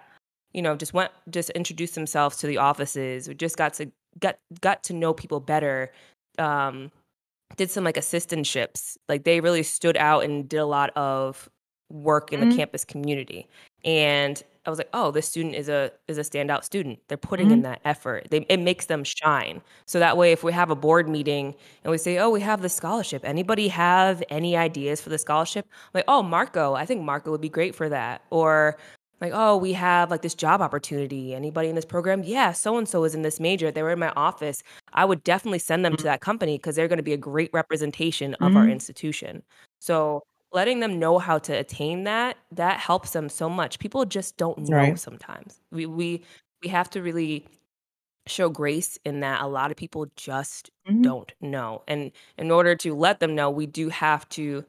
[0.52, 4.36] you know, just went just introduced themselves to the offices, or just got to got
[4.60, 5.90] got to know people better.
[6.38, 6.92] Um,
[7.56, 8.96] did some like assistantships.
[9.08, 11.48] Like they really stood out and did a lot of
[11.90, 12.50] work in mm-hmm.
[12.50, 13.48] the campus community.
[13.84, 16.98] And I was like, oh, this student is a is a standout student.
[17.08, 17.54] They're putting mm-hmm.
[17.54, 18.28] in that effort.
[18.30, 19.60] They, it makes them shine.
[19.86, 22.62] So that way, if we have a board meeting and we say, oh, we have
[22.62, 23.22] the scholarship.
[23.24, 25.66] Anybody have any ideas for the scholarship?
[25.70, 28.22] I'm like, oh, Marco, I think Marco would be great for that.
[28.30, 28.78] Or
[29.20, 31.34] like, oh, we have like this job opportunity.
[31.34, 32.22] Anybody in this program?
[32.24, 33.70] Yeah, so and so is in this major.
[33.70, 34.62] They were in my office.
[34.92, 36.06] I would definitely send them to mm-hmm.
[36.06, 38.56] that company because they're going to be a great representation of mm-hmm.
[38.56, 39.42] our institution.
[39.80, 40.22] So
[40.54, 43.78] letting them know how to attain that that helps them so much.
[43.78, 44.98] People just don't know right.
[44.98, 45.60] sometimes.
[45.70, 46.22] We we
[46.62, 47.44] we have to really
[48.26, 51.02] show grace in that a lot of people just mm-hmm.
[51.02, 51.82] don't know.
[51.86, 54.64] And in order to let them know, we do have to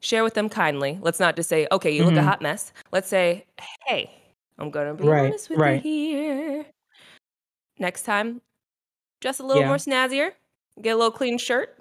[0.00, 0.98] share with them kindly.
[1.02, 2.10] Let's not just say, okay, you mm-hmm.
[2.10, 2.28] look a mm-hmm.
[2.28, 2.72] hot mess.
[2.92, 3.46] Let's say,
[3.86, 4.10] hey,
[4.58, 5.84] I'm going to be right, honest with right.
[5.84, 6.66] you here.
[7.78, 8.40] Next time,
[9.20, 9.68] just a little yeah.
[9.68, 10.30] more snazzier,
[10.80, 11.76] get a little clean shirt,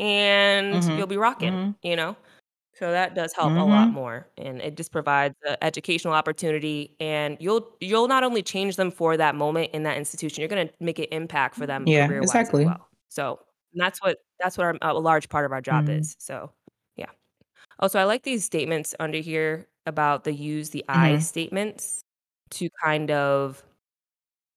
[0.00, 0.96] and mm-hmm.
[0.96, 1.86] you'll be rocking, mm-hmm.
[1.86, 2.16] you know?
[2.78, 3.94] So that does help a lot mm-hmm.
[3.94, 6.94] more, and it just provides an educational opportunity.
[7.00, 10.68] And you'll you'll not only change them for that moment in that institution, you're going
[10.68, 12.66] to make an impact for them yeah, exactly.
[12.66, 12.86] well.
[13.08, 13.40] So
[13.74, 16.14] that's what that's what our, a large part of our job is.
[16.20, 16.52] So
[16.96, 17.10] yeah.
[17.80, 21.20] also, I like these statements under here about the use the I mm-hmm.
[21.20, 22.04] statements
[22.50, 23.62] to kind of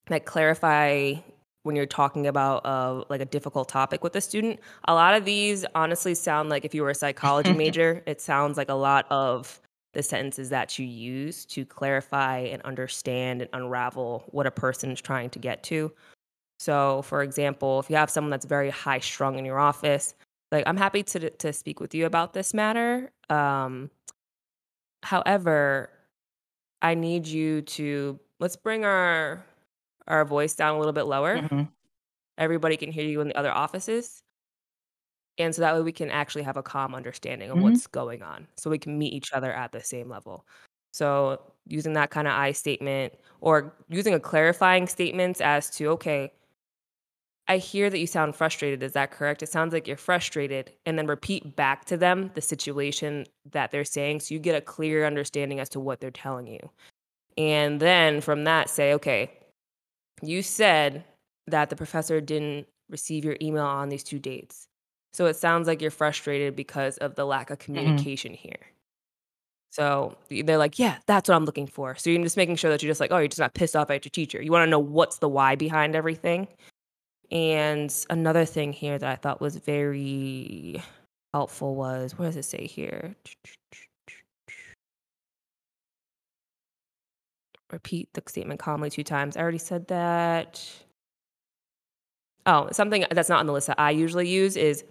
[0.09, 1.15] like clarify
[1.63, 4.59] when you're talking about uh, like a difficult topic with a student.
[4.87, 8.57] A lot of these honestly sound like if you were a psychology major, it sounds
[8.57, 9.61] like a lot of
[9.93, 15.01] the sentences that you use to clarify and understand and unravel what a person is
[15.01, 15.91] trying to get to.
[16.59, 20.13] So, for example, if you have someone that's very high strung in your office,
[20.51, 23.89] like i'm happy to to speak with you about this matter um
[25.03, 25.89] however
[26.81, 29.43] i need you to let's bring our
[30.11, 31.63] our voice down a little bit lower mm-hmm.
[32.37, 34.21] everybody can hear you in the other offices
[35.37, 37.63] and so that way we can actually have a calm understanding of mm-hmm.
[37.65, 40.45] what's going on so we can meet each other at the same level
[40.91, 46.33] So using that kind of I statement or using a clarifying statement as to, okay,
[47.47, 48.83] I hear that you sound frustrated.
[48.83, 49.43] Is that correct?
[49.43, 50.73] It sounds like you're frustrated.
[50.85, 54.61] And then repeat back to them the situation that they're saying so you get a
[54.61, 56.69] clear understanding as to what they're telling you.
[57.37, 59.31] And then from that, say, okay,
[60.21, 61.03] you said
[61.47, 64.67] that the professor didn't receive your email on these two dates.
[65.13, 67.73] So it sounds like you're frustrated because of the lack of mm-hmm.
[67.73, 68.47] communication mm-hmm.
[68.47, 68.59] here.
[69.71, 71.95] So they're like, yeah, that's what I'm looking for.
[71.95, 73.89] So you're just making sure that you're just like, oh, you're just not pissed off
[73.89, 74.41] at your teacher.
[74.41, 76.49] You want to know what's the why behind everything.
[77.31, 80.83] And another thing here that I thought was very
[81.33, 83.15] helpful was what does it say here?
[87.71, 89.37] Repeat the statement calmly two times.
[89.37, 90.67] I already said that.
[92.45, 94.83] Oh, something that's not on the list that I usually use is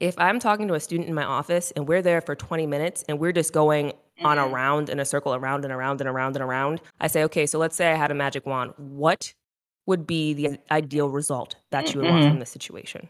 [0.00, 3.04] if I'm talking to a student in my office and we're there for 20 minutes
[3.08, 4.26] and we're just going mm-hmm.
[4.26, 4.54] on a mm-hmm.
[4.54, 7.58] round in a circle around and around and around and around, I say, okay, so
[7.58, 8.74] let's say I had a magic wand.
[8.76, 9.34] What
[9.86, 12.18] would be the ideal result that you would mm-hmm.
[12.18, 13.08] want from the situation?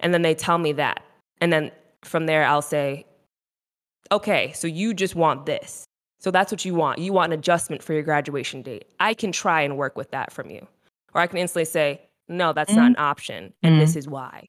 [0.00, 1.02] And then they tell me that.
[1.40, 3.06] And then from there, I'll say,
[4.12, 5.84] okay, so you just want this.
[6.24, 7.00] So that's what you want.
[7.00, 8.86] You want an adjustment for your graduation date.
[8.98, 10.66] I can try and work with that from you.
[11.12, 12.80] Or I can instantly say, no, that's mm-hmm.
[12.80, 13.52] not an option.
[13.62, 13.80] And mm-hmm.
[13.80, 14.48] this is why.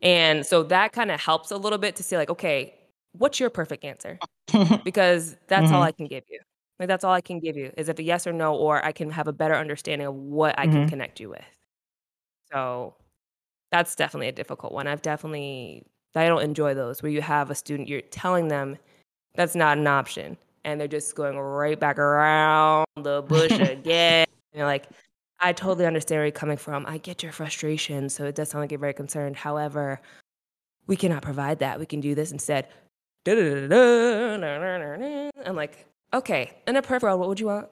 [0.00, 2.74] And so that kind of helps a little bit to say, like, okay,
[3.18, 4.16] what's your perfect answer?
[4.84, 5.88] because that's all mm-hmm.
[5.88, 6.38] I can give you.
[6.78, 8.92] Like that's all I can give you is if a yes or no, or I
[8.92, 10.88] can have a better understanding of what I can mm-hmm.
[10.88, 11.42] connect you with.
[12.52, 12.94] So
[13.72, 14.86] that's definitely a difficult one.
[14.86, 15.84] I've definitely
[16.14, 18.78] I don't enjoy those where you have a student you're telling them
[19.34, 24.26] that's not an option and they're just going right back around the bush again.
[24.52, 24.88] And you're like,
[25.40, 26.86] I totally understand where you're coming from.
[26.86, 28.08] I get your frustration.
[28.08, 29.36] So it does sound like you're very concerned.
[29.36, 30.00] However,
[30.86, 31.80] we cannot provide that.
[31.80, 32.68] We can do this instead.
[35.44, 37.68] I'm like, okay, in a perfect world, what would you want?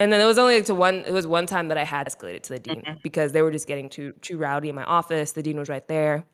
[0.00, 1.04] And then it was only like to one.
[1.06, 2.98] It was one time that I had escalated to the dean mm-hmm.
[3.04, 5.30] because they were just getting too too rowdy in my office.
[5.30, 6.24] The dean was right there,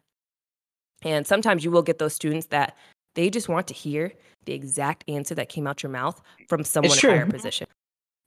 [1.03, 2.79] and sometimes you will get those students that
[3.19, 4.13] they just want to hear
[4.45, 7.67] the exact answer that came out your mouth from someone in a higher position.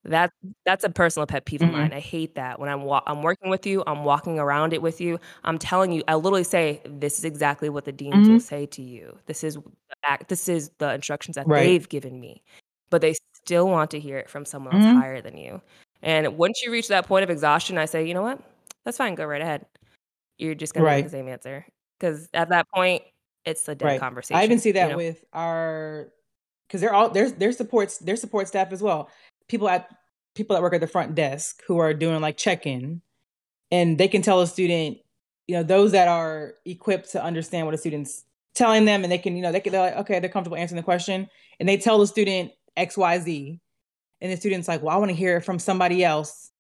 [0.04, 0.32] That
[0.66, 1.70] that's a personal pet peeve mm-hmm.
[1.70, 1.94] of mine.
[1.94, 5.00] I hate that when I'm wa- I'm working with you, I'm walking around it with
[5.00, 5.18] you.
[5.46, 8.34] I'm telling you, I literally say, "This is exactly what the deans mm-hmm.
[8.34, 9.18] will say to you.
[9.28, 9.58] This is
[10.04, 10.28] act.
[10.28, 11.64] This is the instructions that right.
[11.64, 12.42] they've given me."
[12.90, 15.00] But they still want to hear it from someone else mm-hmm.
[15.00, 15.62] higher than you.
[16.02, 18.42] And once you reach that point of exhaustion, I say, "You know what?
[18.84, 19.16] That's fine.
[19.16, 19.66] Go right ahead.
[20.38, 20.98] You're just gonna right.
[20.98, 21.66] get the same answer."
[21.98, 23.04] Because at that point,
[23.46, 24.00] it's a dead right.
[24.00, 24.40] conversation.
[24.40, 24.98] I even see that you know?
[24.98, 26.12] with our
[26.68, 29.10] because they're all there's their supports their support staff as well
[29.50, 29.90] people at
[30.36, 33.02] people that work at the front desk who are doing like check-in
[33.70, 34.98] and they can tell a student
[35.48, 38.24] you know those that are equipped to understand what a student's
[38.56, 40.78] telling them and they can you know they can they're like okay they're comfortable answering
[40.78, 41.28] the question
[41.60, 43.60] and they tell the student xyz
[44.22, 46.52] and the student's like well i want to hear it from somebody else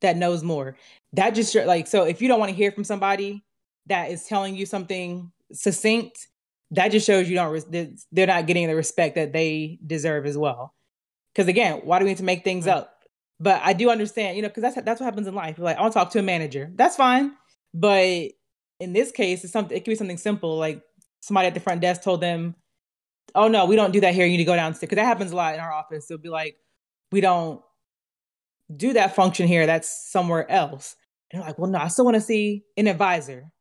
[0.00, 0.76] that knows more
[1.12, 3.44] that just like so if you don't want to hear from somebody
[3.86, 6.28] that is telling you something succinct
[6.72, 10.74] that just shows you don't they're not getting the respect that they deserve as well
[11.36, 12.78] because again, why do we need to make things right.
[12.78, 12.92] up?
[13.38, 15.58] But I do understand, you know, because that's that's what happens in life.
[15.58, 16.72] Like, I'll talk to a manager.
[16.74, 17.32] That's fine.
[17.74, 18.30] But
[18.80, 19.76] in this case, it's something.
[19.76, 20.82] It could be something simple, like
[21.20, 22.54] somebody at the front desk told them,
[23.34, 24.24] "Oh no, we don't do that here.
[24.24, 26.10] You need to go downstairs." Because that happens a lot in our office.
[26.10, 26.56] It'll be like,
[27.12, 27.60] "We don't
[28.74, 29.66] do that function here.
[29.66, 30.96] That's somewhere else."
[31.30, 33.52] And they're like, "Well, no, I still want to see an advisor."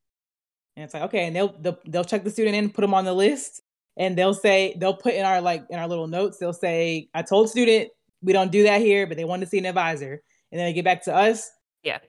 [0.76, 3.06] And it's like, okay, and they'll they'll, they'll check the student in, put them on
[3.06, 3.62] the list,
[3.98, 7.22] and they'll say they'll put in our like in our little notes they'll say i
[7.22, 7.90] told student
[8.22, 10.22] we don't do that here but they want to see an advisor.
[10.52, 11.50] And then they get back to us.
[11.84, 12.00] Yeah.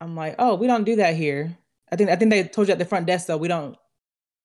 [0.00, 1.56] I'm like oh we don't do that here.
[1.92, 3.76] I think i think they told you at the front desk though we don't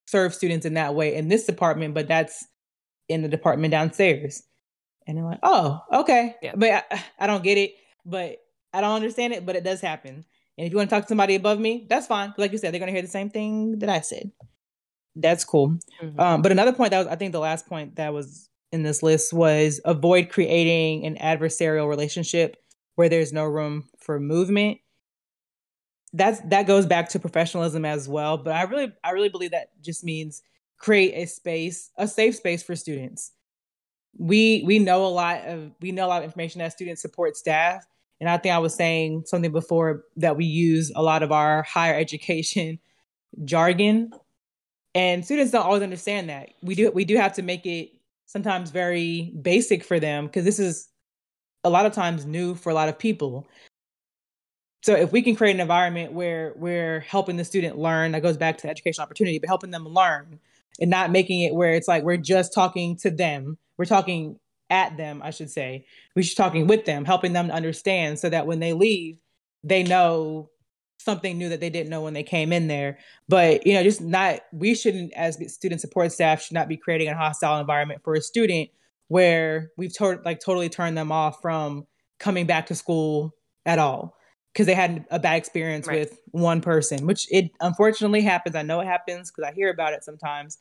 [0.08, 2.46] serve students in that way in this department but that's
[3.10, 4.44] in the department downstairs.
[5.08, 6.36] And they're like oh okay.
[6.42, 6.54] Yeah.
[6.56, 7.74] but I, I don't get it
[8.06, 8.38] but
[8.74, 10.26] i don't understand it but it does happen
[10.58, 12.74] and if you want to talk to somebody above me that's fine like you said
[12.74, 14.32] they're going to hear the same thing that i said
[15.16, 15.78] that's cool.
[16.02, 16.20] Mm-hmm.
[16.20, 19.02] Um, but another point that was, I think, the last point that was in this
[19.02, 22.58] list was avoid creating an adversarial relationship
[22.96, 24.80] where there's no room for movement.
[26.14, 28.38] That's that goes back to professionalism as well.
[28.38, 30.42] But I really, I really believe that just means
[30.78, 33.32] create a space, a safe space for students.
[34.18, 37.36] We we know a lot of we know a lot of information as student support
[37.36, 37.86] staff.
[38.20, 41.64] And I think I was saying something before that we use a lot of our
[41.64, 42.80] higher education
[43.44, 44.12] jargon.
[44.94, 46.50] And students don't always understand that.
[46.62, 47.90] We do we do have to make it
[48.26, 50.90] sometimes very basic for them because this is
[51.64, 53.48] a lot of times new for a lot of people.
[54.84, 58.38] So if we can create an environment where we're helping the student learn that goes
[58.38, 60.40] back to educational opportunity but helping them learn
[60.80, 63.58] and not making it where it's like we're just talking to them.
[63.78, 64.40] We're talking
[64.70, 65.86] at them, I should say.
[66.16, 69.20] We should talking with them, helping them to understand so that when they leave,
[69.64, 70.50] they know
[70.98, 72.98] something new that they didn't know when they came in there.
[73.30, 77.10] But, you know, just not, we shouldn't, as student support staff, should not be creating
[77.10, 78.70] a hostile environment for a student
[79.08, 81.86] where we've to- like totally turned them off from
[82.20, 83.36] coming back to school
[83.66, 84.16] at all
[84.52, 86.00] because they had a bad experience right.
[86.00, 88.56] with one person, which it unfortunately happens.
[88.56, 90.58] I know it happens because I hear about it sometimes.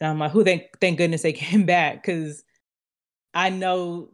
[0.00, 2.42] And I'm like, who thank thank goodness they came back because
[3.34, 4.10] I know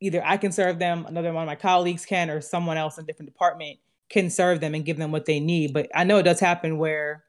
[0.00, 3.04] either I can serve them, another one of my colleagues can, or someone else in
[3.04, 3.78] a different department
[4.08, 5.72] can serve them and give them what they need.
[5.72, 7.24] But I know it does happen where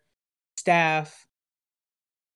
[0.58, 1.26] staff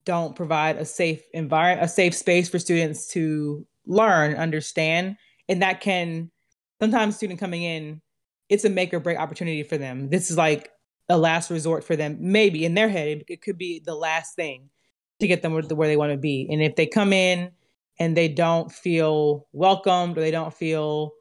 [0.04, 5.16] don't provide a safe environment, a safe space for students to learn, understand,
[5.48, 6.30] and that can
[6.80, 8.00] sometimes student coming in
[8.48, 10.10] it's a make or break opportunity for them.
[10.10, 10.70] This is like
[11.08, 12.18] a last resort for them.
[12.20, 14.68] Maybe in their head, it could be the last thing
[15.20, 16.46] to get them where they want to be.
[16.50, 17.52] And if they come in
[17.98, 21.12] and they don't feel welcomed or they don't feel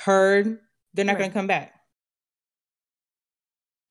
[0.00, 0.58] heard,
[0.94, 1.18] they're not right.
[1.18, 1.74] going to come back.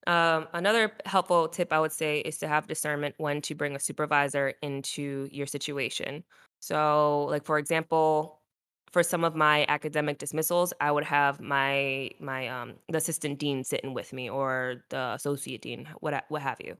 [0.06, 3.80] Um, another helpful tip I would say is to have discernment when to bring a
[3.80, 6.24] supervisor into your situation.
[6.60, 8.40] So, like for example,
[8.90, 13.64] for some of my academic dismissals, I would have my my um the assistant dean
[13.64, 16.76] sitting with me or the associate dean, what what have you,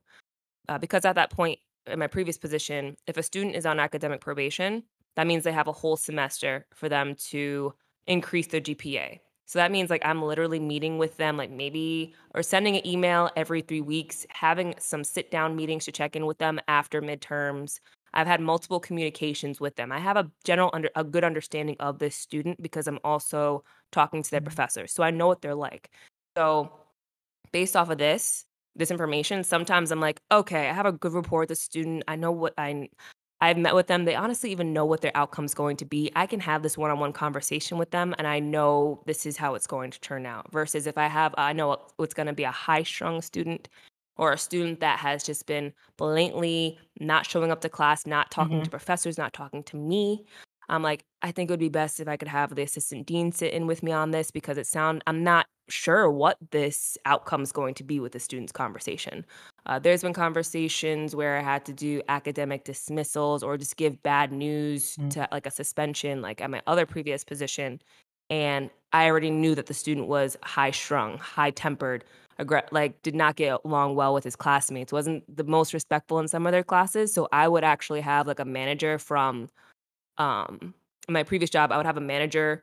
[0.68, 4.20] uh, because at that point in my previous position, if a student is on academic
[4.20, 4.82] probation,
[5.16, 7.74] that means they have a whole semester for them to
[8.06, 9.20] increase their GPA.
[9.46, 13.30] So that means like I'm literally meeting with them, like maybe or sending an email
[13.36, 17.78] every three weeks, having some sit down meetings to check in with them after midterms,
[18.14, 19.90] I've had multiple communications with them.
[19.90, 24.22] I have a general under a good understanding of this student because I'm also talking
[24.22, 24.46] to their mm-hmm.
[24.46, 24.92] professors.
[24.92, 25.90] So I know what they're like.
[26.36, 26.72] So
[27.52, 28.44] based off of this,
[28.76, 32.04] this information, sometimes I'm like, okay, I have a good rapport with the student.
[32.08, 32.88] I know what I
[33.42, 34.04] I've met with them.
[34.04, 36.12] They honestly even know what their outcome's going to be.
[36.14, 39.66] I can have this one-on-one conversation with them and I know this is how it's
[39.66, 40.50] going to turn out.
[40.52, 43.68] Versus if I have I know what's going to be a high-strung student
[44.16, 48.58] or a student that has just been blatantly not showing up to class, not talking
[48.58, 48.64] mm-hmm.
[48.64, 50.24] to professors, not talking to me.
[50.68, 53.32] I'm like, I think it would be best if I could have the assistant dean
[53.32, 57.42] sit in with me on this because it sound I'm not sure what this outcome
[57.42, 59.24] is going to be with the student's conversation.
[59.66, 64.32] Uh, there's been conversations where I had to do academic dismissals or just give bad
[64.32, 65.08] news mm-hmm.
[65.10, 67.80] to like a suspension, like at my other previous position,
[68.28, 72.04] and I already knew that the student was high strung, high tempered,
[72.70, 76.46] like did not get along well with his classmates wasn't the most respectful in some
[76.46, 79.48] of their classes so i would actually have like a manager from
[80.18, 80.74] um
[81.08, 82.62] my previous job i would have a manager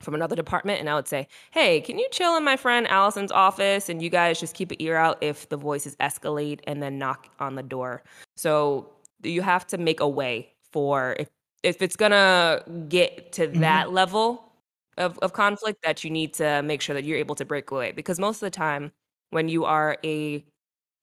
[0.00, 3.32] from another department and i would say hey can you chill in my friend allison's
[3.32, 6.98] office and you guys just keep an ear out if the voices escalate and then
[6.98, 8.02] knock on the door
[8.36, 8.88] so
[9.22, 11.28] you have to make a way for if
[11.62, 13.60] if it's gonna get to mm-hmm.
[13.60, 14.52] that level
[14.98, 17.92] of, of conflict that you need to make sure that you're able to break away
[17.92, 18.90] because most of the time
[19.30, 20.44] when you are a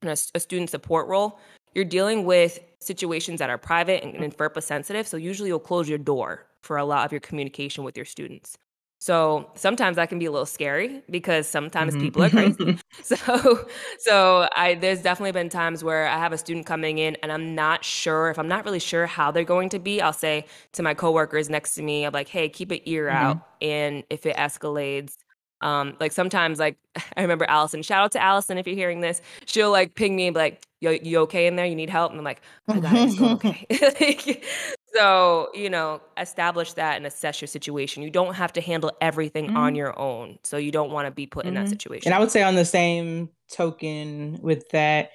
[0.04, 1.40] a student support role,
[1.74, 5.08] you're dealing with situations that are private and, and FERPA sensitive.
[5.08, 8.58] So usually you'll close your door for a lot of your communication with your students.
[9.02, 12.04] So sometimes that can be a little scary because sometimes mm-hmm.
[12.04, 12.78] people are crazy.
[13.02, 13.66] so
[13.98, 17.56] so I there's definitely been times where I have a student coming in and I'm
[17.56, 20.02] not sure if I'm not really sure how they're going to be.
[20.02, 23.16] I'll say to my coworkers next to me, I'm like, "Hey, keep an ear mm-hmm.
[23.16, 25.16] out and if it escalates,
[25.62, 26.78] um, like sometimes, like
[27.18, 27.82] I remember Allison.
[27.82, 29.22] Shout out to Allison if you're hearing this.
[29.46, 31.66] She'll like ping me and be like, "Yo, you okay in there?
[31.66, 33.22] You need help?" And I'm like, "I got it.
[33.22, 33.66] okay."
[34.00, 34.46] like,
[34.94, 38.04] so you know, establish that and assess your situation.
[38.04, 39.58] You don't have to handle everything mm-hmm.
[39.58, 40.40] on your own.
[40.44, 41.50] So you don't want to be put mm-hmm.
[41.50, 41.72] in that mm-hmm.
[41.72, 42.08] situation.
[42.08, 45.12] And I would say on the same token with that,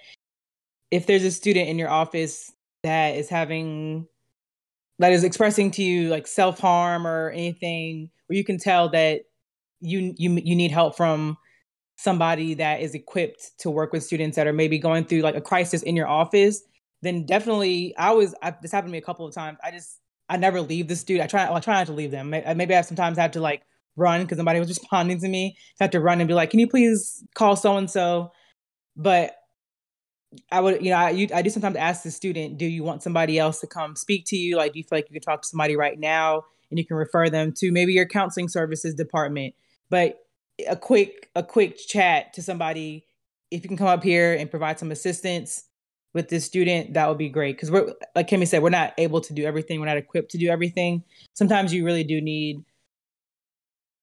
[0.91, 2.53] if there's a student in your office
[2.83, 4.07] that is having
[4.99, 9.23] that is expressing to you like self harm or anything where you can tell that
[9.81, 11.37] you you you need help from
[11.97, 15.41] somebody that is equipped to work with students that are maybe going through like a
[15.41, 16.63] crisis in your office,
[17.03, 19.59] then definitely I was I, this happened to me a couple of times.
[19.63, 21.25] I just I never leave the student.
[21.25, 22.31] I try well, I try not to leave them.
[22.31, 23.63] Maybe I sometimes have to like
[23.97, 25.57] run because somebody was responding to me.
[25.81, 28.33] I have to run and be like, "Can you please call so and so?"
[28.97, 29.37] But
[30.51, 33.03] I would, you know, I, you, I do sometimes ask the student, "Do you want
[33.03, 34.57] somebody else to come speak to you?
[34.57, 36.97] Like, do you feel like you can talk to somebody right now, and you can
[36.97, 39.55] refer them to maybe your counseling services department?"
[39.91, 40.24] but
[40.69, 43.07] a quick a quick chat to somebody.
[43.51, 45.65] If you can come up here and provide some assistance
[46.13, 47.57] with this student that would be great.
[47.57, 49.81] Because we're like Kemi said we're not able to do everything.
[49.81, 51.03] We're not equipped to do everything.
[51.35, 52.65] Sometimes you really do need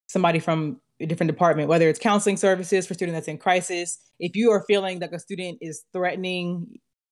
[0.07, 3.97] somebody from a different department whether it's counseling services for student that's in crisis.
[4.19, 6.67] If you are feeling like a student is threatening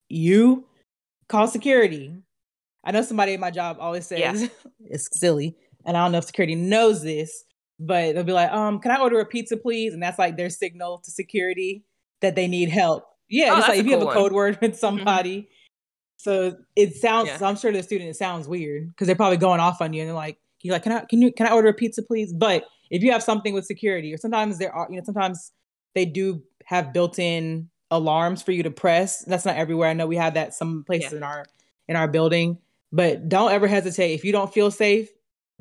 [0.10, 0.66] you
[1.30, 2.14] call security.
[2.84, 4.48] I know somebody at my job always says yeah.
[4.86, 7.44] it's silly, and I don't know if security knows this,
[7.80, 9.94] but they'll be like, um, can I order a pizza, please?
[9.94, 11.84] And that's like their signal to security
[12.22, 13.06] that they need help.
[13.30, 14.80] Yeah, oh, just like if cool you have a code word with mm-hmm.
[14.80, 15.42] somebody.
[15.42, 15.54] Mm-hmm.
[16.18, 17.30] So it sounds.
[17.30, 17.38] Yeah.
[17.38, 20.02] So I'm sure the student it sounds weird because they're probably going off on you
[20.02, 22.34] and they're like, "You like, can I can you can I order a pizza, please?"
[22.34, 25.52] But if you have something with security, or sometimes there are, you know, sometimes
[25.96, 29.24] they do have built-in alarms for you to press.
[29.26, 29.90] That's not everywhere.
[29.90, 31.18] I know we have that some places yeah.
[31.18, 31.46] in our
[31.88, 32.58] in our building,
[32.92, 35.10] but don't ever hesitate if you don't feel safe.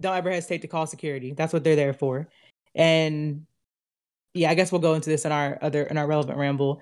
[0.01, 1.33] Don't ever hesitate to call security.
[1.33, 2.29] That's what they're there for.
[2.75, 3.47] And
[4.35, 6.81] yeah, I guess we'll go into this in our other in our relevant ramble.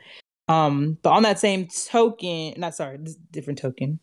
[0.48, 2.98] Um, but on that same token, not sorry,
[3.30, 3.98] different token,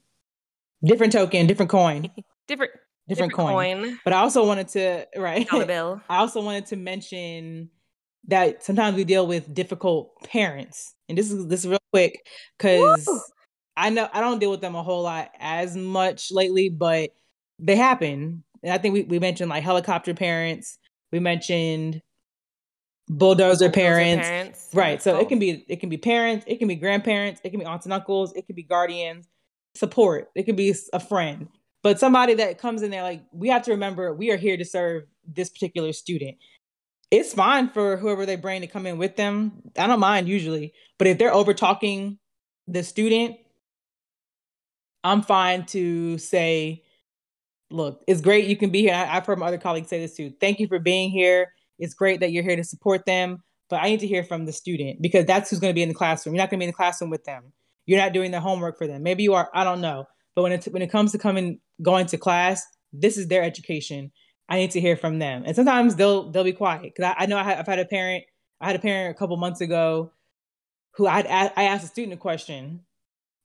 [0.83, 2.01] different token, different coin,
[2.47, 2.71] different
[3.07, 3.83] different, different coin.
[3.83, 3.99] coin.
[4.03, 5.47] But I also wanted to right.
[5.49, 6.01] Bill.
[6.09, 7.69] I also wanted to mention
[8.27, 12.25] that sometimes we deal with difficult parents, and this is this is real quick
[12.57, 13.07] because
[13.77, 17.11] I know I don't deal with them a whole lot as much lately, but
[17.59, 18.43] they happen.
[18.63, 20.77] And I think we, we mentioned like helicopter parents.
[21.11, 22.01] We mentioned
[23.09, 24.27] bulldozer, parents.
[24.27, 24.69] parents.
[24.73, 25.01] Right.
[25.01, 25.19] So oh.
[25.19, 27.85] it can be it can be parents, it can be grandparents, it can be aunts
[27.85, 29.27] and uncles, it can be guardians,
[29.75, 31.47] support, it can be a friend.
[31.83, 34.65] But somebody that comes in there like we have to remember we are here to
[34.65, 36.37] serve this particular student.
[37.11, 39.61] It's fine for whoever they bring to come in with them.
[39.77, 40.73] I don't mind usually.
[40.97, 42.17] But if they're over talking
[42.67, 43.37] the student,
[45.03, 46.83] I'm fine to say,
[47.73, 48.93] look, it's great you can be here.
[48.93, 50.31] I've heard my other colleagues say this too.
[50.39, 53.89] Thank you for being here it's great that you're here to support them, but I
[53.89, 56.35] need to hear from the student because that's who's going to be in the classroom.
[56.35, 57.51] You're not going to be in the classroom with them.
[57.85, 59.03] You're not doing the homework for them.
[59.03, 59.49] Maybe you are.
[59.53, 60.05] I don't know.
[60.35, 64.11] But when it when it comes to coming going to class, this is their education.
[64.47, 65.43] I need to hear from them.
[65.45, 68.23] And sometimes they'll they'll be quiet because I, I, know I have had a parent.
[68.61, 70.11] I had a parent a couple months ago
[70.95, 72.81] who I I asked a student a question,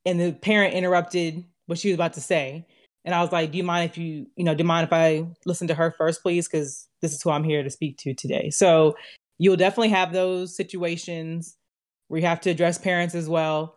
[0.04, 2.66] and the parent interrupted what she was about to say,
[3.08, 4.92] and I was like, "Do you mind if you you know do you mind if
[4.92, 6.46] I listen to her first, please?
[6.46, 8.50] Because this is who I'm here to speak to today.
[8.50, 8.96] So
[9.38, 11.56] you'll definitely have those situations
[12.08, 13.76] where you have to address parents as well.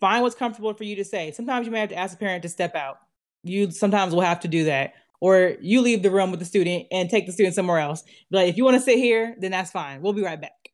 [0.00, 1.30] Find what's comfortable for you to say.
[1.32, 3.00] Sometimes you may have to ask a parent to step out.
[3.42, 4.94] You sometimes will have to do that.
[5.20, 8.02] Or you leave the room with the student and take the student somewhere else.
[8.30, 10.00] Like, if you want to sit here, then that's fine.
[10.00, 10.70] We'll be right back.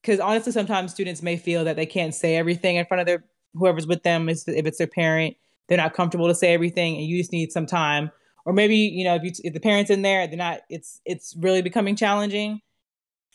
[0.00, 3.24] Because honestly, sometimes students may feel that they can't say everything in front of their
[3.54, 4.28] whoever's with them.
[4.28, 5.36] If it's their parent,
[5.68, 8.10] they're not comfortable to say everything, and you just need some time.
[8.44, 11.34] Or maybe you know if you if the parents in there they're not it's it's
[11.38, 12.60] really becoming challenging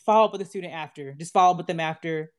[0.08, 1.12] follow up with the student after.
[1.12, 2.32] Just follow up with them after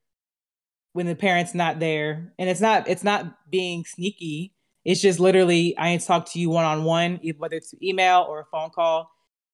[0.93, 2.33] when the parents not there.
[2.39, 4.55] And it's not it's not being sneaky.
[4.85, 9.11] It's just literally i talk to you one-on-one whether it's email or a phone call.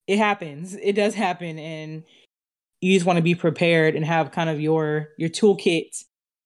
[0.08, 0.76] It happens.
[0.76, 1.60] It does happen.
[1.60, 2.04] And
[2.80, 6.06] you just want to be prepared and have kind of your your toolkit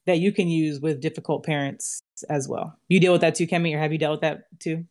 [0.09, 3.73] that you can use with difficult parents as well you deal with that too kemi
[3.75, 4.85] or have you dealt with that too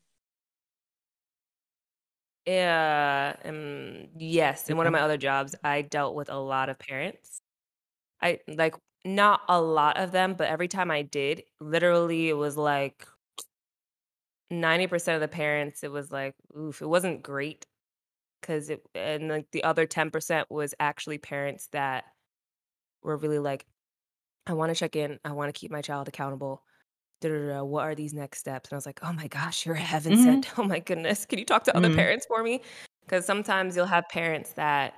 [2.48, 4.70] yeah, um, yes.
[4.70, 7.42] In one of my other jobs, I dealt with a lot of parents.
[8.22, 12.56] I like not a lot of them, but every time I did, literally it was
[12.56, 13.06] like
[14.50, 17.66] 90% of the parents, it was like, oof, it wasn't great.
[18.42, 22.04] Cause it, and like the other 10% was actually parents that
[23.02, 23.66] were really like,
[24.48, 25.18] I want to check in.
[25.24, 26.62] I want to keep my child accountable
[27.22, 28.70] what are these next steps?
[28.70, 30.24] And I was like, oh my gosh, you're a heaven mm-hmm.
[30.24, 30.48] sent.
[30.58, 31.26] Oh my goodness.
[31.26, 31.84] Can you talk to mm-hmm.
[31.84, 32.62] other parents for me?
[33.04, 34.94] Because sometimes you'll have parents that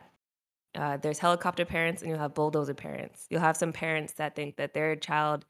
[0.75, 3.27] uh, there's helicopter parents and you'll have bulldozer parents.
[3.31, 5.45] You'll have some parents that think that their child,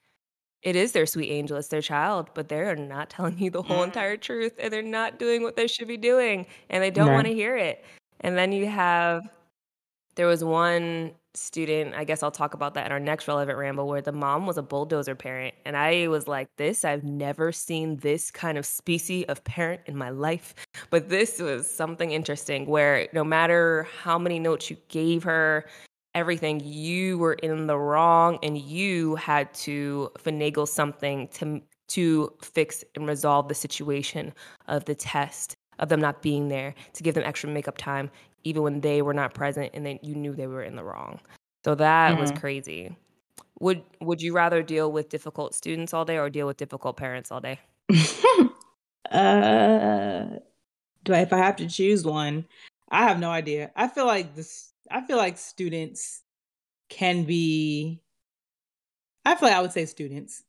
[0.62, 3.78] it is their sweet angel, it's their child, but they're not telling you the whole
[3.78, 3.86] mm-hmm.
[3.86, 7.14] entire truth and they're not doing what they should be doing and they don't right.
[7.14, 7.84] want to hear it.
[8.20, 9.22] And then you have,
[10.14, 13.86] there was one student, I guess I'll talk about that in our next relevant ramble,
[13.86, 15.54] where the mom was a bulldozer parent.
[15.64, 19.96] And I was like, this, I've never seen this kind of species of parent in
[19.96, 20.54] my life.
[20.90, 25.66] But this was something interesting where no matter how many notes you gave her,
[26.14, 32.84] everything, you were in the wrong and you had to finagle something to to fix
[32.94, 34.32] and resolve the situation
[34.68, 38.10] of the test of them not being there to give them extra makeup time
[38.44, 41.20] even when they were not present and then you knew they were in the wrong.
[41.64, 42.20] So that mm-hmm.
[42.20, 42.96] was crazy.
[43.60, 47.30] Would would you rather deal with difficult students all day or deal with difficult parents
[47.30, 47.58] all day?
[49.10, 50.26] uh
[51.02, 52.46] do I if I have to choose one?
[52.90, 53.70] I have no idea.
[53.76, 56.22] I feel like this I feel like students
[56.88, 58.00] can be
[59.24, 60.42] I feel like I would say students.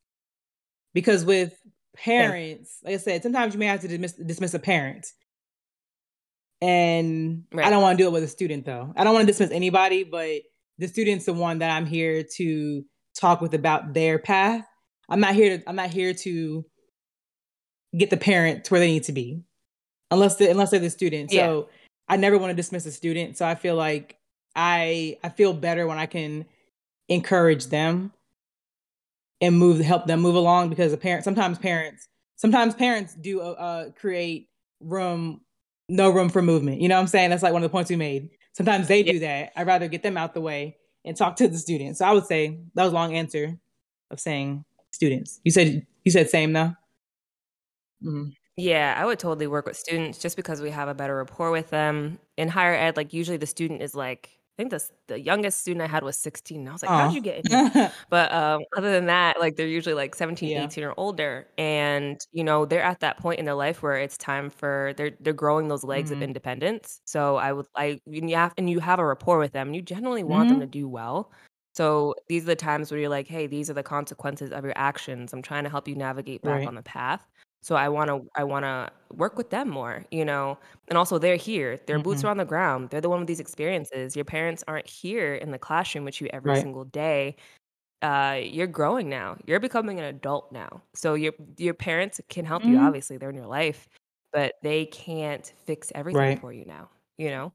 [0.93, 1.57] Because with
[1.93, 5.11] parents, like I said, sometimes you may have to dismiss dismiss a parent
[6.61, 7.65] and right.
[7.65, 8.93] I don't want to do it with a student though.
[8.95, 10.41] I don't want to dismiss anybody, but
[10.77, 12.83] the student's the one that I'm here to
[13.15, 14.65] talk with about their path.
[15.09, 16.65] I'm not here to I'm not here to
[17.97, 19.41] get the parent to where they need to be,
[20.11, 21.33] unless the, unless they're the student.
[21.33, 21.47] Yeah.
[21.47, 21.69] So
[22.07, 23.37] I never want to dismiss a student.
[23.37, 24.17] So I feel like
[24.55, 26.45] I I feel better when I can
[27.09, 28.13] encourage them
[29.41, 33.51] and move help them move along because the parent sometimes parents sometimes parents do uh,
[33.51, 34.49] uh, create
[34.79, 35.41] room
[35.91, 36.81] no room for movement.
[36.81, 37.29] You know what i'm saying?
[37.29, 38.29] That's like one of the points we made.
[38.53, 39.51] Sometimes they do that.
[39.55, 41.99] I'd rather get them out the way and talk to the students.
[41.99, 43.57] So i would say that was a long answer
[44.09, 45.39] of saying students.
[45.43, 46.73] You said you said same though?
[48.03, 48.29] Mm-hmm.
[48.57, 51.69] yeah i would totally work with students just because we have a better rapport with
[51.69, 52.19] them.
[52.37, 55.81] In higher ed like usually the student is like I think the the youngest student
[55.81, 56.67] I had was 16.
[56.67, 57.91] I was like, how'd you get in here?
[58.09, 60.65] but um, other than that, like they're usually like 17, yeah.
[60.65, 61.47] 18 or older.
[61.57, 65.11] And, you know, they're at that point in their life where it's time for they're
[65.21, 66.21] they're growing those legs mm-hmm.
[66.21, 67.01] of independence.
[67.05, 69.75] So I would I and you have and you have a rapport with them and
[69.75, 70.59] you generally want mm-hmm.
[70.59, 71.31] them to do well.
[71.73, 74.73] So these are the times where you're like, hey, these are the consequences of your
[74.75, 75.31] actions.
[75.31, 76.67] I'm trying to help you navigate back right.
[76.67, 77.25] on the path.
[77.63, 80.57] So I want to I want to work with them more, you know.
[80.87, 81.77] And also they're here.
[81.85, 82.03] Their mm-hmm.
[82.03, 82.89] boots are on the ground.
[82.89, 84.15] They're the one with these experiences.
[84.15, 86.61] Your parents aren't here in the classroom with you every right.
[86.61, 87.35] single day.
[88.01, 89.37] Uh, you're growing now.
[89.45, 90.81] You're becoming an adult now.
[90.95, 92.73] So your your parents can help mm-hmm.
[92.73, 93.17] you obviously.
[93.17, 93.87] They're in your life,
[94.33, 96.41] but they can't fix everything right.
[96.41, 97.53] for you now, you know.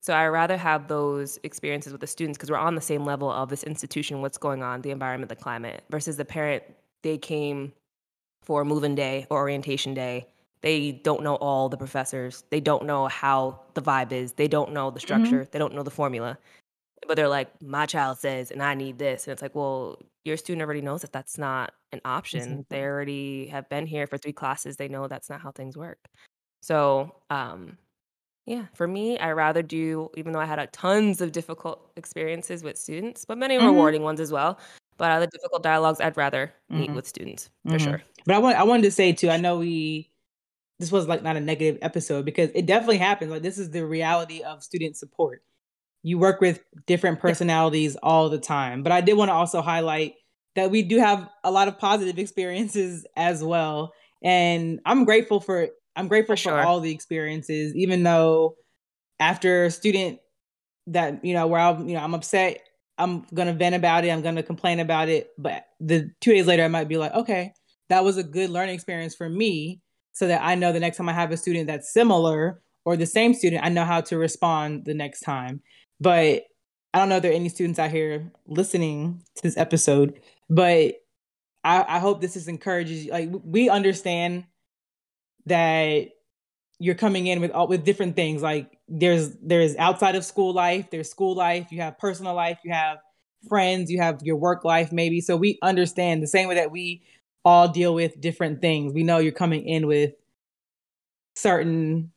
[0.00, 3.30] So I rather have those experiences with the students because we're on the same level
[3.30, 6.62] of this institution, what's going on, the environment, the climate, versus the parent.
[7.02, 7.72] They came
[8.44, 10.28] for moving day or orientation day.
[10.60, 12.44] They don't know all the professors.
[12.50, 14.32] They don't know how the vibe is.
[14.32, 15.06] They don't know the mm-hmm.
[15.06, 15.40] structure.
[15.40, 15.50] Mm-hmm.
[15.50, 16.38] They don't know the formula.
[17.06, 19.26] But they're like, my child says, and I need this.
[19.26, 22.40] And it's like, well, your student already knows that that's not an option.
[22.40, 22.66] Exactly.
[22.70, 24.76] They already have been here for three classes.
[24.76, 25.98] They know that's not how things work.
[26.62, 27.76] So, um,
[28.46, 32.62] yeah, for me, I rather do, even though I had a tons of difficult experiences
[32.62, 33.66] with students, but many mm-hmm.
[33.66, 34.58] rewarding ones as well.
[34.96, 36.94] But other difficult dialogues, I'd rather meet mm-hmm.
[36.94, 37.84] with students for mm-hmm.
[37.84, 38.02] sure.
[38.26, 39.30] But I want I wanted to say too.
[39.30, 40.10] I know we
[40.78, 43.30] this was like not a negative episode because it definitely happens.
[43.30, 45.42] Like this is the reality of student support.
[46.02, 48.82] You work with different personalities all the time.
[48.82, 50.14] But I did want to also highlight
[50.54, 53.92] that we do have a lot of positive experiences as well.
[54.22, 56.52] And I'm grateful for I'm grateful for, sure.
[56.52, 58.56] for all the experiences, even though
[59.20, 60.18] after a student
[60.88, 62.60] that, you know, where I'm, you know, I'm upset
[62.98, 64.10] I'm gonna vent about it.
[64.10, 65.30] I'm gonna complain about it.
[65.38, 67.52] But the two days later, I might be like, okay,
[67.88, 69.80] that was a good learning experience for me,
[70.12, 73.06] so that I know the next time I have a student that's similar or the
[73.06, 75.60] same student, I know how to respond the next time.
[76.00, 76.44] But
[76.92, 80.94] I don't know if there are any students out here listening to this episode, but
[81.64, 83.06] I, I hope this is encourages.
[83.06, 84.44] Like we understand
[85.46, 86.08] that
[86.78, 90.90] you're coming in with all with different things like there's there's outside of school life
[90.90, 92.98] there's school life you have personal life you have
[93.48, 97.02] friends you have your work life maybe so we understand the same way that we
[97.44, 100.12] all deal with different things we know you're coming in with
[101.36, 102.10] certain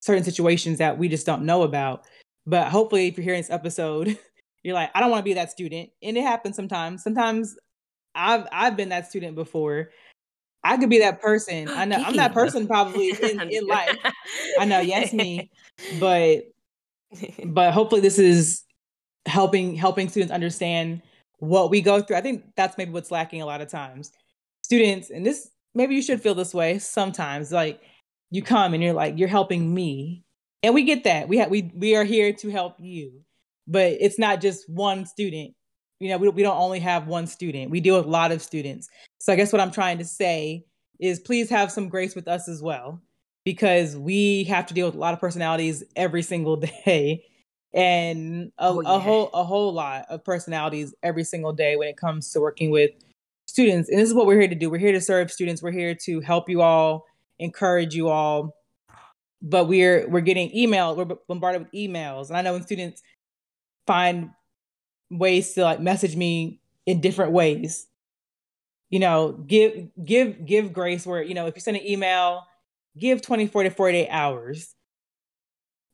[0.00, 2.04] certain situations that we just don't know about
[2.46, 4.18] but hopefully if you're hearing this episode
[4.62, 7.56] you're like i don't want to be that student and it happens sometimes sometimes
[8.14, 9.90] i've i've been that student before
[10.64, 11.68] I could be that person.
[11.70, 13.96] I know I'm that person probably in, in life.
[14.58, 15.50] I know, yes, me.
[16.00, 16.44] But
[17.44, 18.64] but hopefully this is
[19.26, 21.02] helping helping students understand
[21.44, 22.16] what we go through.
[22.16, 24.10] I think that's maybe what's lacking a lot of times.
[24.62, 27.52] Students, and this maybe you should feel this way sometimes.
[27.52, 27.80] Like
[28.30, 30.24] you come and you're like, you're helping me.
[30.62, 31.28] And we get that.
[31.28, 33.20] We have we we are here to help you.
[33.66, 35.54] But it's not just one student
[36.00, 38.42] you know, we, we don't only have one student, we deal with a lot of
[38.42, 38.88] students.
[39.18, 40.66] So I guess what I'm trying to say
[41.00, 43.00] is please have some grace with us as well,
[43.44, 47.24] because we have to deal with a lot of personalities every single day
[47.74, 48.94] and a, oh, yeah.
[48.94, 52.70] a whole a whole lot of personalities every single day when it comes to working
[52.70, 52.92] with
[53.46, 53.88] students.
[53.88, 54.70] And this is what we're here to do.
[54.70, 55.62] We're here to serve students.
[55.62, 57.04] We're here to help you all,
[57.38, 58.54] encourage you all.
[59.42, 62.28] But we're we're getting email, we're bombarded with emails.
[62.28, 63.02] And I know when students
[63.86, 64.30] find
[65.10, 67.86] ways to like message me in different ways.
[68.88, 72.44] You know, give give give grace where, you know, if you send an email,
[72.96, 74.74] give 24 to 48 hours.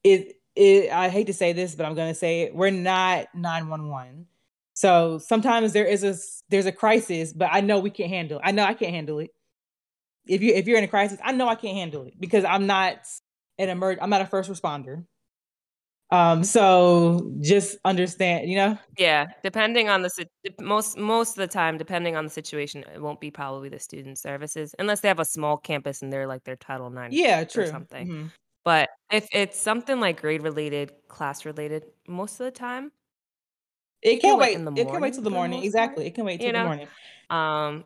[0.05, 2.55] It it I hate to say this, but I'm gonna say it.
[2.55, 4.27] We're not 911.
[4.75, 6.15] So sometimes there is a
[6.51, 8.43] there's a crisis, but I know we can't handle it.
[8.45, 9.31] I know I can't handle it.
[10.27, 12.67] If you if you're in a crisis, I know I can't handle it because I'm
[12.67, 12.99] not
[13.59, 15.05] an emerg I'm not a first responder.
[16.13, 18.77] Um, so just understand, you know.
[18.99, 20.11] Yeah, depending on the
[20.61, 24.19] most most of the time, depending on the situation, it won't be probably the student
[24.19, 27.11] services unless they have a small campus and they're like their Title Nine.
[27.13, 27.65] Yeah, true.
[27.65, 28.09] Or something.
[28.09, 28.27] Mm-hmm.
[28.71, 32.93] But if it's something like grade related, class related, most of the time,
[34.01, 34.61] it can wait.
[34.79, 35.65] it can wait till the morning.
[35.65, 36.61] Exactly, it can wait till you know?
[36.61, 36.89] the morning.
[37.31, 37.85] Um,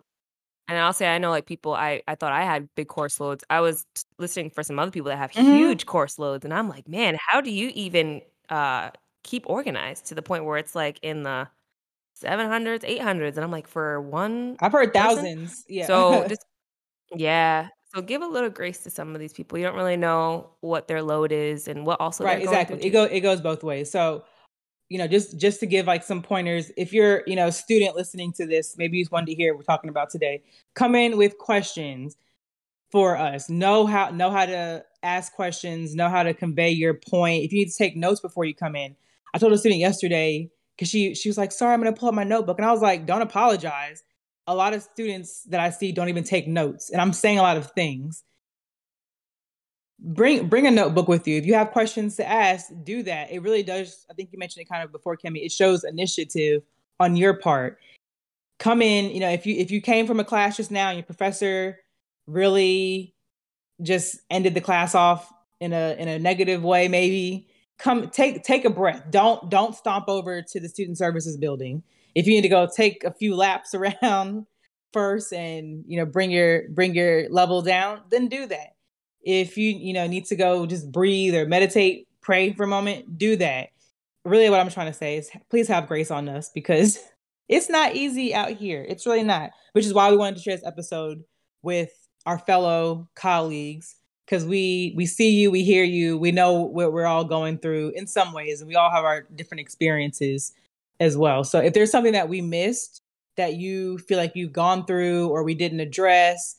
[0.69, 3.45] And I'll say I know like people I I thought I had big course loads.
[3.49, 3.87] I was
[4.19, 5.55] listening for some other people that have mm-hmm.
[5.55, 8.21] huge course loads and I'm like, "Man, how do you even
[8.51, 8.91] uh
[9.23, 11.49] keep organized to the point where it's like in the
[12.23, 15.65] 700s, 800s and I'm like for one I've heard thousands.
[15.67, 15.87] Yeah.
[15.87, 16.45] So just
[17.17, 17.69] yeah.
[17.95, 19.57] So give a little grace to some of these people.
[19.57, 22.85] You don't really know what their load is and what also Right, exactly.
[22.85, 23.91] It go it goes both ways.
[23.91, 24.25] So
[24.89, 27.97] you know, just just to give like some pointers, if you're, you know, a student
[27.97, 30.43] listening to this, maybe you just wanted to hear what we're talking about today.
[30.75, 32.17] Come in with questions
[32.91, 33.49] for us.
[33.49, 37.45] Know how know how to ask questions, know how to convey your point.
[37.45, 38.97] If you need to take notes before you come in.
[39.33, 42.15] I told a student yesterday because she she was like, sorry, I'm gonna pull up
[42.15, 42.59] my notebook.
[42.59, 44.03] And I was like, don't apologize.
[44.47, 46.91] A lot of students that I see don't even take notes.
[46.91, 48.25] And I'm saying a lot of things.
[49.99, 51.39] Bring bring a notebook with you.
[51.39, 53.31] If you have questions to ask do that.
[53.31, 55.45] It really does i think you mentioned it kind of before Kemi.
[55.45, 56.63] it shows initiative
[57.01, 57.79] on your part.
[58.59, 60.99] Come in you know if you if you came from a class just now and
[60.99, 61.79] your professor
[62.27, 63.15] really
[63.83, 68.65] just ended the class off in a in a negative way maybe come take take
[68.65, 69.05] a breath.
[69.11, 71.83] Don't don't stomp over to the student services building
[72.15, 74.47] if you need to go take a few laps around
[74.93, 78.77] first and you know bring your bring your level down then do that.
[79.23, 83.19] If you you know need to go just breathe or meditate pray for a moment
[83.19, 83.69] do that.
[84.25, 86.99] Really what i'm trying to say is please have grace on us because
[87.49, 88.85] it's not easy out here.
[88.89, 91.25] It's really not which is why we wanted to share this episode
[91.63, 91.91] with
[92.27, 97.07] our fellow colleagues because we we see you we hear you we know what we're
[97.07, 100.53] all going through in some ways and we all have our different experiences
[101.01, 103.03] as well so if there's something that we missed
[103.37, 106.57] that you feel like you've gone through or we didn't address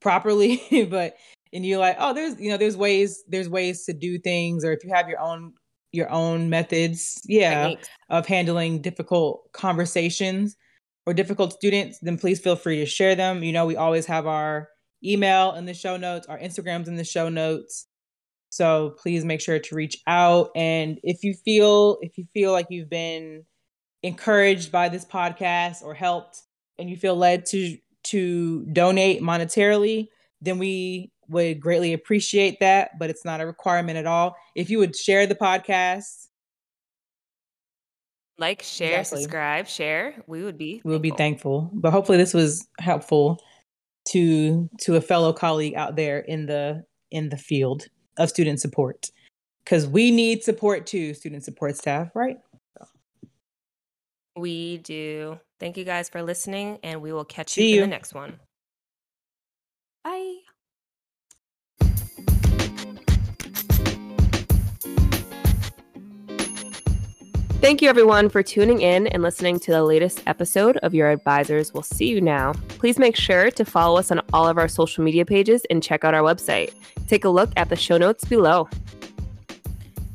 [0.00, 1.16] properly but
[1.54, 4.72] and you're like, oh, there's you know, there's ways there's ways to do things, or
[4.72, 5.54] if you have your own
[5.92, 7.88] your own methods, yeah, Thanks.
[8.10, 10.56] of handling difficult conversations
[11.06, 13.44] or difficult students, then please feel free to share them.
[13.44, 14.68] You know, we always have our
[15.04, 17.86] email in the show notes, our Instagrams in the show notes.
[18.50, 20.50] So please make sure to reach out.
[20.56, 23.44] And if you feel if you feel like you've been
[24.04, 26.42] encouraged by this podcast or helped
[26.78, 30.08] and you feel led to to donate monetarily,
[30.42, 34.36] then we would greatly appreciate that, but it's not a requirement at all.
[34.54, 36.26] If you would share the podcast,
[38.36, 39.22] like, share, exactly.
[39.22, 41.70] subscribe, share, we would be we would be thankful.
[41.72, 43.40] But hopefully, this was helpful
[44.08, 47.86] to to a fellow colleague out there in the in the field
[48.18, 49.10] of student support
[49.64, 52.36] because we need support too, student support staff, right?
[54.36, 55.38] We do.
[55.60, 57.74] Thank you guys for listening, and we will catch you, you.
[57.76, 58.40] in the next one.
[60.02, 60.38] Bye.
[67.60, 71.72] Thank you, everyone, for tuning in and listening to the latest episode of Your Advisors
[71.72, 72.52] Will See You Now.
[72.68, 76.04] Please make sure to follow us on all of our social media pages and check
[76.04, 76.74] out our website.
[77.08, 78.68] Take a look at the show notes below.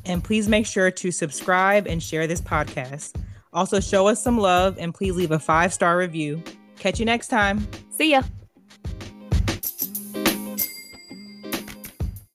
[0.04, 3.14] And please make sure to subscribe and share this podcast.
[3.52, 6.42] Also, show us some love and please leave a five star review.
[6.78, 7.66] Catch you next time.
[7.90, 8.22] See ya.